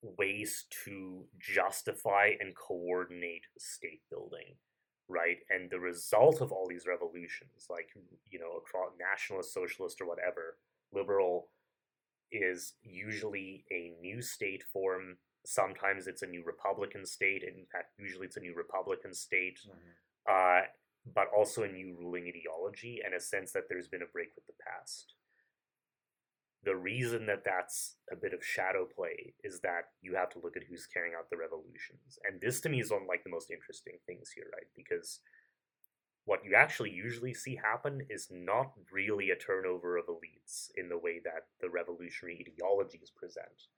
[0.02, 4.54] ways to justify and coordinate state building
[5.08, 5.38] right?
[5.48, 7.88] And the result of all these revolutions like
[8.30, 10.58] you know across nationalist socialist or whatever
[10.92, 11.48] liberal
[12.30, 15.16] is usually a new state form.
[15.46, 20.28] Sometimes it's a new republican state in fact usually it's a new republican state mm-hmm.
[20.28, 20.66] uh,
[21.14, 24.46] but also a new ruling ideology and a sense that there's been a break with
[24.46, 25.14] the past
[26.68, 30.54] the reason that that's a bit of shadow play is that you have to look
[30.54, 32.20] at who's carrying out the revolutions.
[32.28, 34.68] And this to me is one like the most interesting things here, right?
[34.76, 35.20] Because
[36.26, 40.98] what you actually usually see happen is not really a turnover of elites in the
[40.98, 43.72] way that the revolutionary ideologies present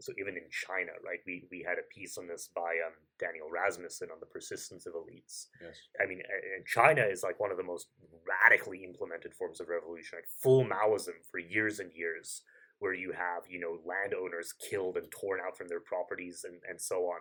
[0.00, 3.48] so even in China, right, we, we had a piece on this by um, Daniel
[3.50, 5.46] Rasmussen on the persistence of elites.
[5.62, 5.76] Yes.
[6.02, 6.20] I mean,
[6.56, 7.88] and China is like one of the most
[8.26, 12.42] radically implemented forms of revolution, like full Maoism for years and years,
[12.80, 16.80] where you have, you know, landowners killed and torn out from their properties and, and
[16.80, 17.20] so on.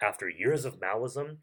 [0.00, 1.36] After years of Maoism,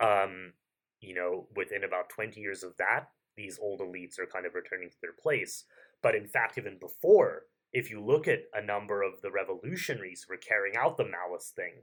[0.00, 0.52] um,
[1.00, 4.90] you know, within about 20 years of that, these old elites are kind of returning
[4.90, 5.64] to their place.
[6.02, 10.34] But in fact, even before if you look at a number of the revolutionaries who
[10.34, 11.82] were carrying out the Maoist thing,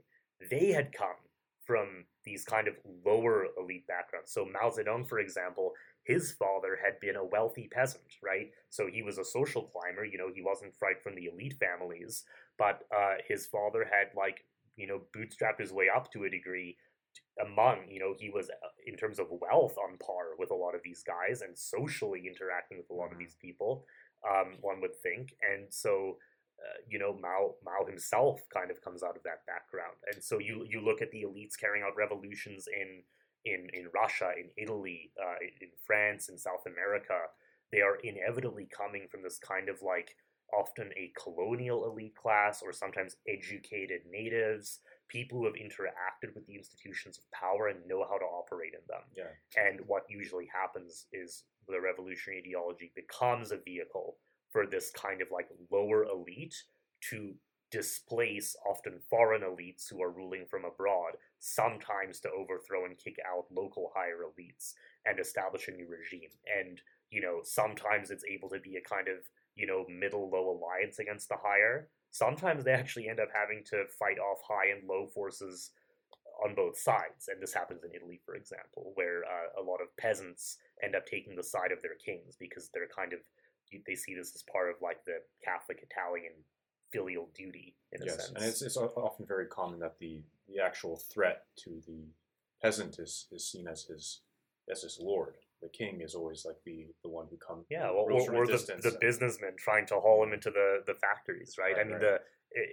[0.50, 1.16] they had come
[1.64, 2.74] from these kind of
[3.04, 4.32] lower elite backgrounds.
[4.32, 5.72] So Mao Zedong, for example,
[6.04, 8.50] his father had been a wealthy peasant, right?
[8.70, 10.04] So he was a social climber.
[10.04, 12.24] You know, he wasn't right from the elite families,
[12.56, 16.76] but uh, his father had like you know bootstrapped his way up to a degree.
[17.44, 20.74] Among you know, he was uh, in terms of wealth on par with a lot
[20.74, 23.20] of these guys, and socially interacting with a lot of mm-hmm.
[23.20, 23.84] these people
[24.26, 25.34] um, one would think.
[25.42, 26.16] And so,
[26.58, 29.96] uh, you know, Mao Mao himself kind of comes out of that background.
[30.12, 33.02] And so you you look at the elites carrying out revolutions in
[33.44, 37.18] in in Russia, in Italy, uh, in France, in South America.
[37.70, 40.16] They are inevitably coming from this kind of like
[40.52, 46.54] often a colonial elite class or sometimes educated natives, people who have interacted with the
[46.54, 49.02] institutions of power and know how to operate in them.
[49.16, 49.62] Yeah.
[49.62, 54.16] And what usually happens is the revolutionary ideology becomes a vehicle
[54.50, 56.54] for this kind of like lower elite
[57.10, 57.34] to
[57.70, 63.44] displace often foreign elites who are ruling from abroad, sometimes to overthrow and kick out
[63.50, 64.72] local higher elites
[65.04, 66.30] and establish a new regime.
[66.58, 66.80] And,
[67.10, 69.16] you know, sometimes it's able to be a kind of,
[69.54, 71.88] you know, middle low alliance against the higher.
[72.10, 75.70] Sometimes they actually end up having to fight off high and low forces
[76.44, 77.28] on both sides.
[77.28, 81.06] And this happens in Italy, for example, where uh, a lot of peasants end up
[81.06, 83.20] taking the side of their kings because they're kind of
[83.86, 86.32] they see this as part of like the Catholic Italian
[86.90, 88.32] filial duty in yes, a sense.
[88.34, 92.06] and it's, it's often very common that the the actual threat to the
[92.62, 94.20] peasant is, is seen as his
[94.70, 95.34] as his lord.
[95.60, 97.66] The king is always like the the one who comes.
[97.68, 101.56] Yeah, well, or, or the, the businessman trying to haul him into the the factories,
[101.58, 101.74] right?
[101.74, 102.00] right I mean, right.
[102.00, 102.18] the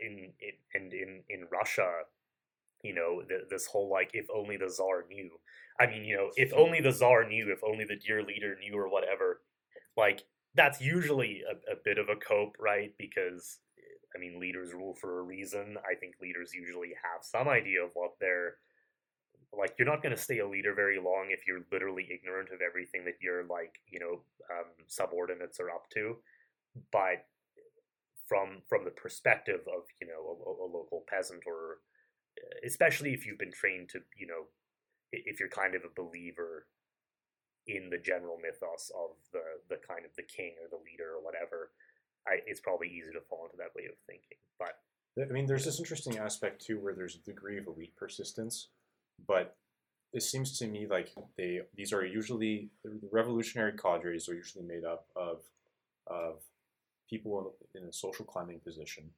[0.01, 0.31] in
[0.73, 1.89] in in in Russia,
[2.83, 5.31] you know, the, this whole like if only the czar knew.
[5.79, 8.77] I mean, you know, if only the czar knew, if only the dear leader knew,
[8.77, 9.41] or whatever.
[9.97, 10.23] Like
[10.53, 12.91] that's usually a, a bit of a cope, right?
[12.97, 13.59] Because
[14.15, 15.77] I mean, leaders rule for a reason.
[15.79, 18.57] I think leaders usually have some idea of what they're
[19.58, 19.76] like.
[19.78, 23.06] You're not going to stay a leader very long if you're literally ignorant of everything
[23.06, 26.18] that your like you know um, subordinates are up to.
[26.91, 27.26] But
[28.28, 31.78] from from the perspective of you know a, a local peasant or
[32.66, 34.45] especially if you've been trained to you know
[35.12, 36.68] if you're kind of a believer
[37.68, 41.24] in the general mythos of the the kind of the king or the leader or
[41.24, 41.72] whatever,
[42.28, 44.38] I, it's probably easy to fall into that way of thinking.
[44.60, 44.78] But
[45.18, 48.70] I mean, there's this interesting aspect too, where there's a degree of elite persistence,
[49.28, 49.55] but
[50.13, 54.86] it seems to me like they these are usually the revolutionary cadres are usually made
[54.86, 55.41] up of
[56.07, 56.41] of
[57.09, 59.09] people in a social climbing position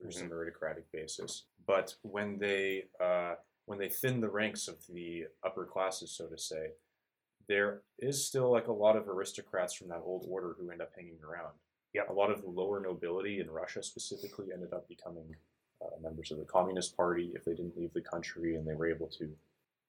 [0.00, 0.20] through mm-hmm.
[0.20, 1.44] some meritocratic basis.
[1.66, 3.34] But when they uh,
[3.66, 6.70] when they thin the ranks of the upper classes, so to say,
[7.48, 10.92] there is still like a lot of aristocrats from that old order who end up
[10.96, 11.52] hanging around.
[11.94, 15.34] Yeah, a lot of the lower nobility in Russia specifically ended up becoming
[15.82, 18.90] uh, members of the Communist Party if they didn't leave the country, and they were
[18.90, 19.30] able to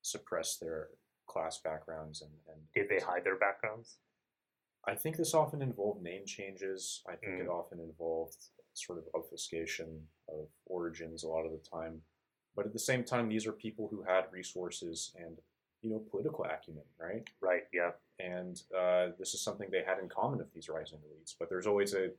[0.01, 0.89] suppress their
[1.27, 3.97] class backgrounds and, and did they hide their backgrounds?
[4.87, 7.01] I think this often involved name changes.
[7.07, 7.41] I think mm.
[7.41, 8.37] it often involved
[8.73, 9.87] sort of obfuscation
[10.27, 12.01] of origins a lot of the time.
[12.55, 15.37] But at the same time, these are people who had resources and
[15.81, 17.27] you know, political acumen, right?
[17.41, 17.63] Right.
[17.73, 17.91] Yeah.
[18.19, 21.35] And uh, this is something they had in common with these rising elites.
[21.39, 22.09] But there's always a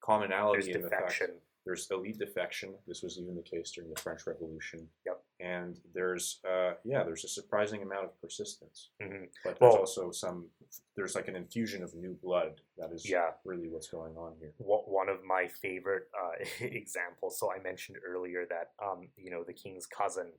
[0.00, 1.36] commonality There's in the fact defection.
[1.66, 2.74] There's elite defection.
[2.86, 4.88] This was even the case during the French Revolution.
[5.04, 5.20] Yep.
[5.40, 8.90] And there's, uh, yeah, there's a surprising amount of persistence.
[9.02, 9.28] Mhm.
[9.44, 10.48] But there's Well- also some,
[10.94, 12.60] there's like an infusion of new blood.
[12.78, 13.34] That is Yeah.
[13.44, 14.54] really what's going on here.
[14.58, 17.38] One of my favorite uh, examples.
[17.38, 20.32] So I mentioned earlier that um, you know the king's cousin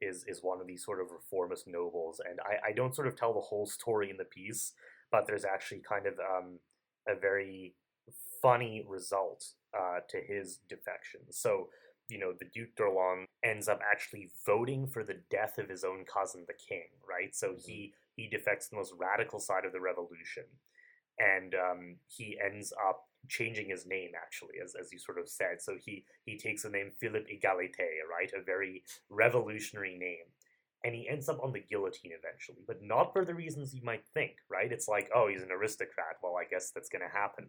[0.00, 3.16] is is one of these sort of reformist nobles, and I, I don't sort of
[3.16, 4.72] tell the whole story in the piece,
[5.12, 6.58] but there's actually kind of um,
[7.06, 7.74] a very
[8.42, 9.44] funny result
[9.78, 11.20] uh, to his defection.
[11.30, 11.68] So
[12.08, 16.04] you know the Duke d'Orléans ends up actually voting for the death of his own
[16.04, 16.88] cousin, the king.
[17.08, 20.44] Right, so he he defects the most radical side of the revolution.
[21.18, 25.60] And um, he ends up changing his name actually as, as you sort of said.
[25.60, 27.76] So he he takes the name philippe egalite
[28.10, 28.30] right?
[28.36, 30.28] A very revolutionary name.
[30.82, 34.06] And he ends up on the guillotine eventually but not for the reasons you might
[34.14, 34.72] think right?
[34.72, 36.16] It's like oh he's an aristocrat.
[36.22, 37.48] Well i guess that's going to happen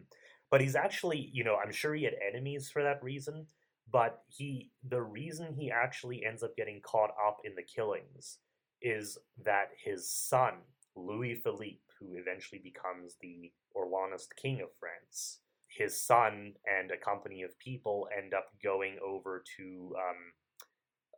[0.52, 3.46] but he's actually you know i'm sure he had enemies for that reason
[3.90, 8.38] but he the reason he actually ends up getting caught up in the killings
[8.80, 10.54] is that his son
[10.94, 15.38] Louis Philippe, who eventually becomes the Orleanist king of France.
[15.68, 20.16] His son and a company of people end up going over to um,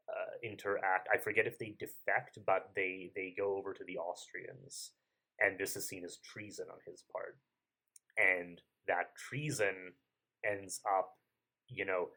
[0.08, 1.08] uh, interact.
[1.12, 4.92] I forget if they defect, but they they go over to the Austrians,
[5.40, 7.36] and this is seen as treason on his part.
[8.16, 9.92] And that treason
[10.44, 11.16] ends up,
[11.68, 12.08] you know,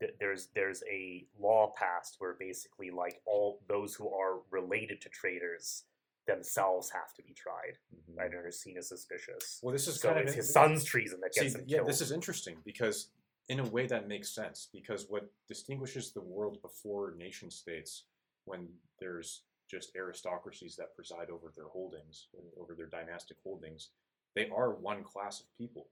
[0.00, 5.08] th- there's there's a law passed where basically like all those who are related to
[5.08, 5.84] traitors
[6.26, 8.16] themselves have to be tried Mhm.
[8.16, 9.60] right and are seen as suspicious.
[9.62, 11.76] Well, this is So kind it's of his son's treason that See, gets him yeah,
[11.78, 11.88] killed.
[11.88, 13.10] this is interesting because
[13.50, 18.04] in a way that makes sense because what distinguishes the world before nation states
[18.46, 18.68] when
[18.98, 23.90] there's just aristocracies that preside over their holdings, over their dynastic holdings,
[24.34, 25.88] they are one class of people.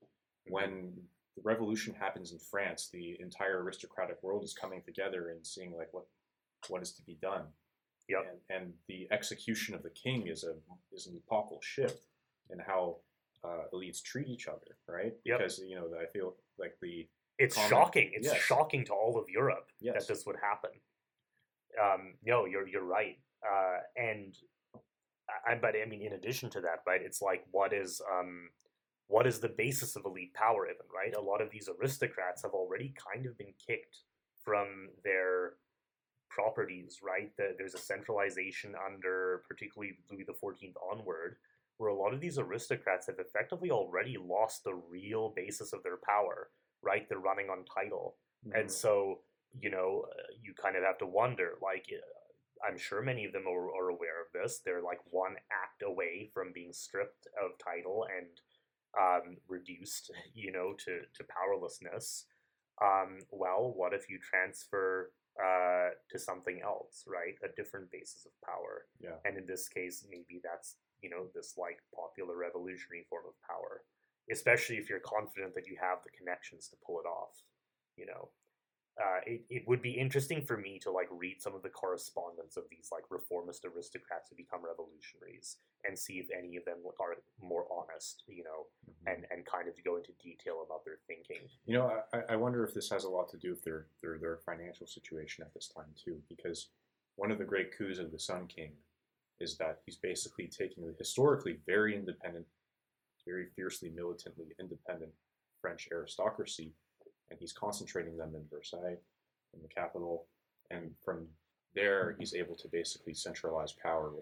[0.47, 0.93] When
[1.36, 5.88] the revolution happens in France, the entire aristocratic world is coming together and seeing like
[5.93, 6.05] what
[6.68, 7.45] what is to be done.
[8.09, 8.40] Yep.
[8.51, 10.55] And, and the execution of the king is a
[10.93, 12.03] is an epochal shift
[12.51, 12.97] in how
[13.45, 15.14] uh, elites treat each other, right?
[15.24, 15.38] Yep.
[15.38, 18.11] Because you know I feel like the It's common- shocking.
[18.14, 18.36] It's yes.
[18.43, 20.70] shocking to all of Europe yes, that this would happen.
[21.82, 23.18] Um, no, you're you're right.
[23.43, 24.36] Uh, and
[25.47, 27.01] I, but I mean, in addition to that, right?
[27.03, 28.51] It's like what is um,
[29.09, 30.67] what is the basis of elite power?
[30.67, 31.15] Even right?
[31.17, 33.99] A lot of these aristocrats have already kind of been kicked
[34.45, 35.55] from their
[36.29, 37.31] properties, right?
[37.37, 41.37] The, there's a centralization under particularly Louis XIV onward,
[41.77, 45.99] where a lot of these aristocrats have effectively already lost the real basis of their
[46.07, 46.51] power,
[46.83, 47.09] right?
[47.09, 48.17] They're running on title.
[48.55, 48.71] And Mhm.
[48.71, 49.23] so,
[49.61, 50.07] you know,
[50.41, 53.89] you kind of have to wonder, like, uh, I'm sure many of them are, are
[53.91, 54.61] aware of this.
[54.61, 58.29] They're like one act away from being stripped of title and
[59.01, 62.26] um, reduced, you know, to, to powerlessness.
[62.82, 67.34] Um, well, what if you transfer uh, to something else, right?
[67.45, 68.84] A different basis of power.
[69.01, 69.16] Yeah.
[69.24, 73.82] And in this case, maybe that's, you know, this like popular revolutionary form of power,
[74.30, 77.32] especially if you're confident that you have the connections to pull it off,
[77.97, 78.28] you know.
[79.01, 82.59] Uh, it, it would be interesting for me to like read some of the correspondence
[82.59, 87.16] of these like reformist aristocrats who become revolutionaries and see if any of them are
[87.40, 89.14] more honest, you know, Mhm.
[89.14, 91.48] and, and kind of go into detail about their thinking.
[91.64, 94.19] You know, I, I wonder if this has a lot to do with their, their
[94.19, 96.69] their financial situation at this time too, because
[97.16, 98.73] one of the great coups of the Sun King
[99.40, 102.47] is that he's basically taking the historically very independent,
[103.27, 105.12] very fiercely militantly independent
[105.60, 106.74] French aristocracy,
[107.33, 108.99] and he's concentrating them in Versailles,
[109.55, 110.27] in the capital,
[110.71, 111.27] and from
[111.75, 114.13] there he's able to basically centralize power.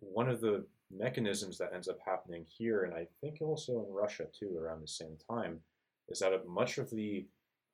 [0.00, 4.24] One of the mechanisms that ends up happening here, and I think also in Russia
[4.38, 5.60] too, around the same time,
[6.08, 7.26] is that much of the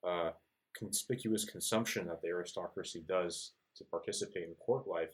[0.05, 0.31] uh,
[0.77, 5.13] conspicuous consumption that the aristocracy does to participate in court life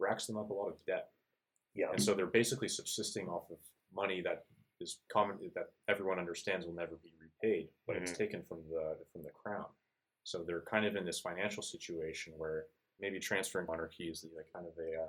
[0.00, 1.10] racks them up a lot of debt,
[1.74, 1.90] Yeah.
[1.92, 3.58] and so they're basically subsisting off of
[3.94, 4.44] money that
[4.80, 7.12] is common that everyone understands will never be
[7.44, 9.66] repaid, but it's taken from the from the crown.
[10.24, 12.64] So they're kind of in this financial situation where
[13.00, 15.06] maybe transferring monarchy is the, like kind of a uh,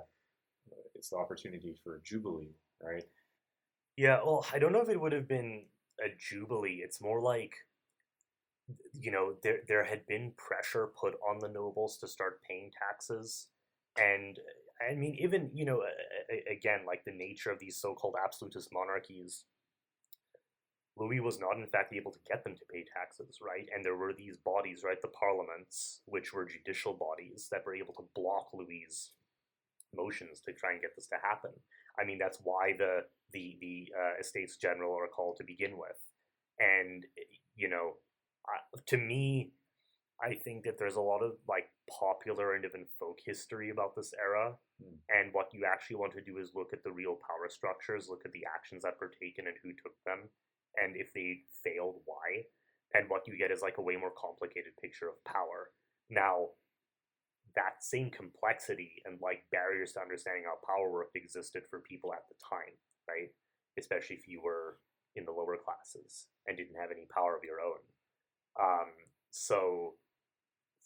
[0.94, 3.04] it's the opportunity for a jubilee, right?
[3.96, 5.64] Yeah, well, I don't know if it would have been
[6.04, 6.82] a jubilee.
[6.84, 7.54] It's more like,
[8.92, 13.48] you know, there there had been pressure put on the nobles to start paying taxes,
[13.98, 14.38] and
[14.86, 15.82] I mean, even you know,
[16.50, 19.44] again, like the nature of these so-called absolutist monarchies.
[20.96, 23.68] Louis was not, in fact, able to get them to pay taxes, right?
[23.74, 27.92] And there were these bodies, right, the parliaments, which were judicial bodies that were able
[27.94, 29.12] to block Louis's
[29.94, 31.52] motions to try and get this to happen.
[32.00, 36.00] I mean, that's why the the the uh, estates general are called to begin with,
[36.58, 37.04] and
[37.54, 37.94] you know,
[38.48, 39.52] uh, to me,
[40.22, 44.12] I think that there's a lot of like popular and even folk history about this
[44.20, 44.54] era.
[44.82, 44.96] Mm.
[45.08, 48.22] And what you actually want to do is look at the real power structures, look
[48.24, 50.28] at the actions that were taken and who took them,
[50.82, 52.44] and if they failed, why.
[52.94, 55.70] And what you get is like a way more complicated picture of power.
[56.08, 56.48] Now,
[57.54, 62.22] that same complexity and like barriers to understanding how power worked existed for people at
[62.28, 62.74] the time,
[63.08, 63.30] right?
[63.78, 64.78] Especially if you were
[65.16, 67.80] in the lower classes and didn't have any power of your own.
[68.60, 68.90] Um,
[69.30, 69.94] so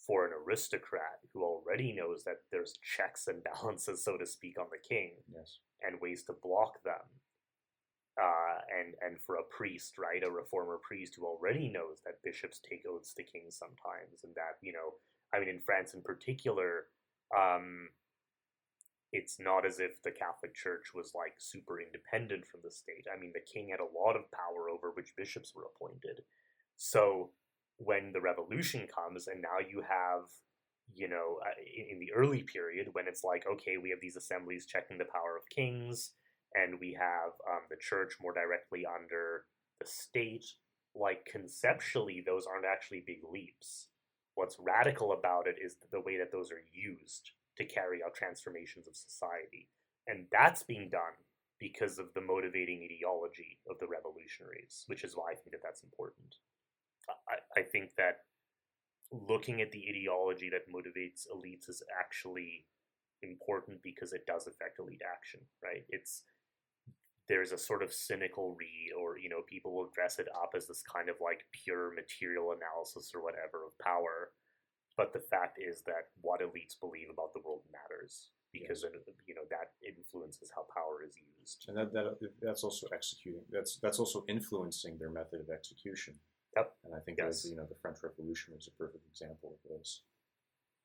[0.07, 4.67] for an aristocrat who already knows that there's checks and balances, so to speak, on
[4.71, 5.59] the king Yes.
[5.85, 7.03] and ways to block them,
[8.19, 12.59] uh, and and for a priest, right, a reformer priest who already knows that bishops
[12.59, 14.95] take oaths to kings sometimes, and that you know,
[15.33, 16.87] I mean, in France in particular,
[17.35, 17.89] um,
[19.13, 23.05] it's not as if the Catholic Church was like super independent from the state.
[23.13, 26.21] I mean, the king had a lot of power over which bishops were appointed.
[26.77, 27.31] So
[27.77, 30.23] when the revolution comes, and now you have,
[30.93, 34.15] you know, uh, in, in the early period when it's like, okay, we have these
[34.15, 36.11] assemblies checking the power of kings,
[36.55, 39.45] and we have um, the church more directly under
[39.79, 40.45] the state.
[40.95, 43.87] Like conceptually, those aren't actually big leaps.
[44.35, 48.87] What's radical about it is the way that those are used to carry out transformations
[48.87, 49.67] of society.
[50.07, 51.15] And that's being done
[51.59, 55.83] because of the motivating ideology of the revolutionaries, which is why I think that that's
[55.83, 56.35] important.
[57.29, 58.25] I, I think that
[59.11, 62.65] looking at the ideology that motivates elites is actually
[63.21, 65.83] important because it does affect elite action, right?
[65.89, 66.23] It's
[67.31, 70.67] there's a sort of cynical read, or you know, people will dress it up as
[70.67, 74.35] this kind of like pure material analysis or whatever of power.
[74.97, 78.91] But the fact is that what elites believe about the world matters because it,
[79.25, 81.63] you know that influences how power is used.
[81.69, 83.47] And that, that that's also executing.
[83.49, 86.15] That's that's also influencing their method of execution.
[86.57, 86.75] Yep.
[86.83, 87.43] And I think Yes.
[87.43, 90.03] that you know the French Revolution was a perfect example of this.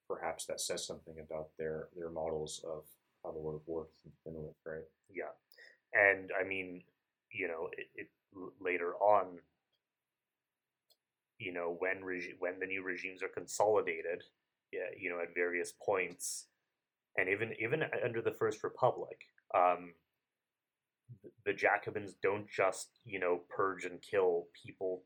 [0.07, 2.85] Perhaps that says something about their their models of
[3.25, 4.87] how the world works to begin with, right?
[5.11, 5.35] Yeah,
[5.93, 6.83] and I mean,
[7.31, 8.09] you know, it, it
[8.61, 9.39] later on,
[11.39, 14.25] you know, when regi- when the new regimes are consolidated,
[14.73, 16.47] yeah, you know, at various points,
[17.17, 19.19] and even even under the First Republic,
[19.55, 19.93] um,
[21.23, 25.03] th- the Jacobins don't just you know purge and kill people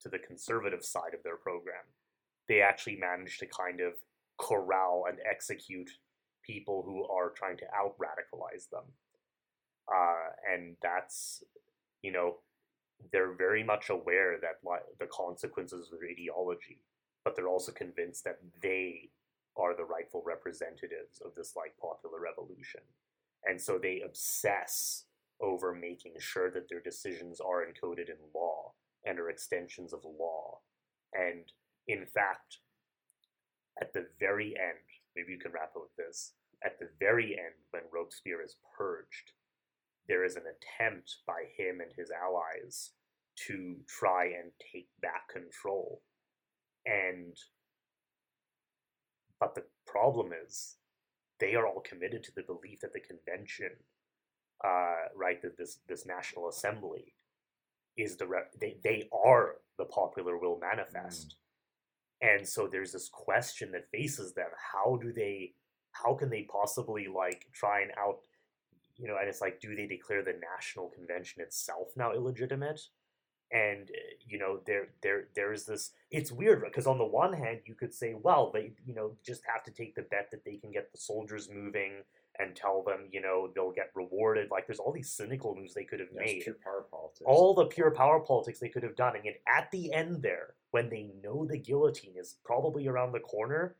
[0.00, 1.84] to the conservative side of their program.
[2.48, 3.94] They actually manage to kind of
[4.38, 5.90] corral and execute
[6.44, 8.84] people who are trying to out radicalize them
[9.88, 11.42] uh, and that's
[12.02, 12.36] you know
[13.12, 14.60] they're very much aware that
[15.00, 16.78] the consequences of their ideology
[17.24, 19.10] but they're also convinced that they
[19.56, 22.80] are the rightful representatives of this like popular revolution.
[23.44, 25.04] And so they obsess
[25.40, 28.72] over making sure that their decisions are encoded in law
[29.04, 30.58] and are extensions of law.
[31.12, 31.44] And
[31.88, 32.58] in fact
[33.80, 34.86] at the very end
[35.16, 36.34] maybe you can wrap up with this
[36.64, 39.32] at the very end when robespierre is purged
[40.08, 42.90] there is an attempt by him and his allies
[43.46, 46.02] to try and take back control.
[46.84, 47.36] And
[49.40, 50.76] but the problem is
[51.40, 53.70] they are all committed to the belief that the convention,
[54.64, 57.14] uh, right, that this this national assembly
[57.96, 61.36] is the rep- they they are the popular will manifest.
[62.20, 65.54] And so there's this question that faces them: How do they?
[65.92, 68.18] How can they possibly like try and out
[68.96, 72.80] you know, and it's like, do they declare the national convention itself now illegitimate?
[73.50, 75.90] And uh, you know, there, there, there is this.
[76.10, 79.42] It's weird because on the one hand, you could say, well, they, you know, just
[79.52, 82.02] have to take the bet that they can get the soldiers moving
[82.38, 84.50] and tell them, you know, they'll get rewarded.
[84.50, 87.20] Like, there's all these cynical moves they could have That's made pure power politics.
[87.26, 89.16] all the pure power politics they could have done.
[89.16, 93.20] And yet, at the end, there, when they know the guillotine is probably around the
[93.20, 93.76] corner,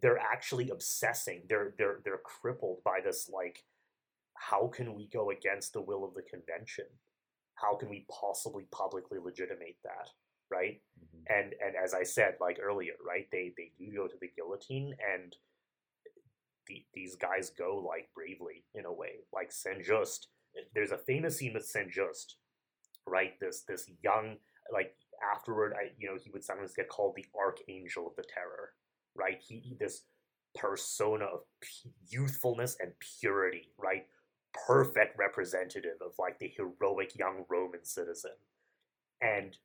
[0.00, 1.42] they're actually obsessing.
[1.48, 3.64] They're they're they're crippled by this like,
[4.48, 6.86] how can we go against the will of the convention?
[7.56, 10.10] How can we possibly publicly legitimate that?
[10.50, 10.82] Right?
[10.98, 11.24] Mhm.
[11.28, 13.28] And and as I said like earlier, right?
[13.32, 15.36] They they do go to the guillotine and.
[16.66, 20.28] The, these guys go like bravely in a way, like Saint Just.
[20.74, 22.36] There's a famous scene with Saint Just,
[23.06, 23.38] right?
[23.40, 24.38] This this young
[24.72, 24.94] like
[25.34, 28.72] afterward, I you know he would sometimes get called the archangel of the terror,
[29.16, 29.40] right?
[29.40, 30.02] He this
[30.56, 31.40] persona of
[32.08, 33.69] youthfulness and purity?
[34.70, 38.36] Perfect representative of like the heroic young Roman citizen,
[39.20, 39.56] and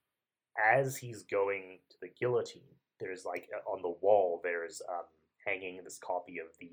[0.57, 5.05] as he's going to the guillotine, there's like uh, on the wall there's um,
[5.45, 6.71] hanging this copy of the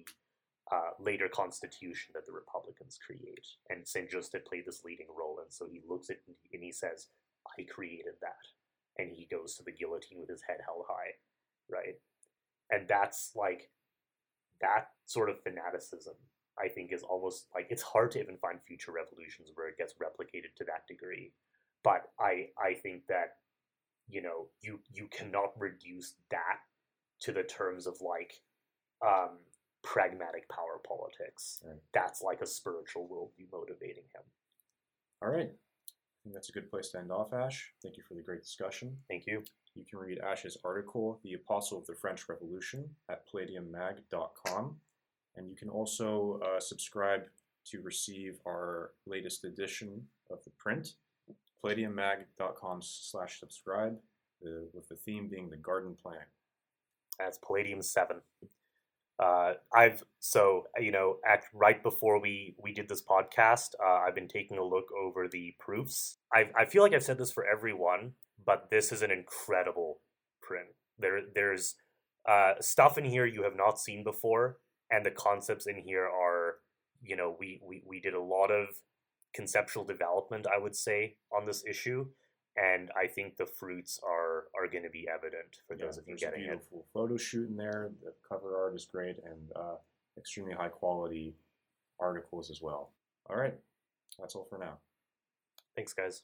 [0.73, 5.39] uh, later constitution that the Republicans create, and Saint Just had played this leading role,
[5.43, 7.09] and so he looks at it and he says,
[7.59, 8.47] "I created that,"
[8.99, 11.17] and he goes to the guillotine with his head held high,
[11.69, 12.01] right?
[12.71, 13.69] And that's like
[14.63, 16.15] that sort of fanaticism.
[16.59, 19.95] I think is almost like it's hard to even find future revolutions where it gets
[19.95, 21.33] replicated to that degree.
[21.83, 23.37] But I I think that
[24.09, 26.61] you know you you cannot reduce that
[27.21, 28.41] to the terms of like
[29.05, 29.39] um,
[29.83, 31.61] pragmatic power politics.
[31.65, 31.77] Right.
[31.93, 34.23] That's like a spiritual worldview motivating him.
[35.23, 35.51] All right.
[35.51, 37.73] I think that's a good place to end off, Ash.
[37.83, 38.97] Thank you for the great discussion.
[39.09, 39.43] Thank you.
[39.75, 44.77] You can read Ash's article, The Apostle of the French Revolution, at palladiummag.com.
[45.37, 47.23] And you can also uh, subscribe
[47.67, 50.95] to receive our latest edition of the print,
[51.65, 53.97] palladiummag.com slash subscribe,
[54.41, 56.27] the, with the theme being the garden plan.
[57.19, 58.19] That's Palladium Seven.
[59.23, 64.15] Uh, I've so you know at right before we we did this podcast, uh, I've
[64.15, 66.19] been taking a look over the proofs.
[66.33, 68.13] I I feel like I've said this for everyone,
[68.45, 70.01] but this is an incredible
[70.41, 70.69] print.
[70.99, 71.77] There there's
[72.29, 74.59] uh, stuff in here you have not seen before,
[74.93, 76.57] and the concepts in here are
[77.03, 78.67] you know we we we did a lot of
[79.35, 82.07] conceptual development, I would say, on this issue,
[82.57, 86.05] and I think the fruits are are going to be evident for Yeah, those of
[86.07, 86.49] you there's a getting it.
[86.51, 87.91] beautiful photo shoot in there.
[88.05, 89.77] The cover art is great and uh,
[90.19, 91.35] extremely high quality
[91.99, 92.91] articles as well.
[93.31, 93.55] All right.
[94.19, 94.75] That's all for now.
[95.75, 96.23] Thanks, guys.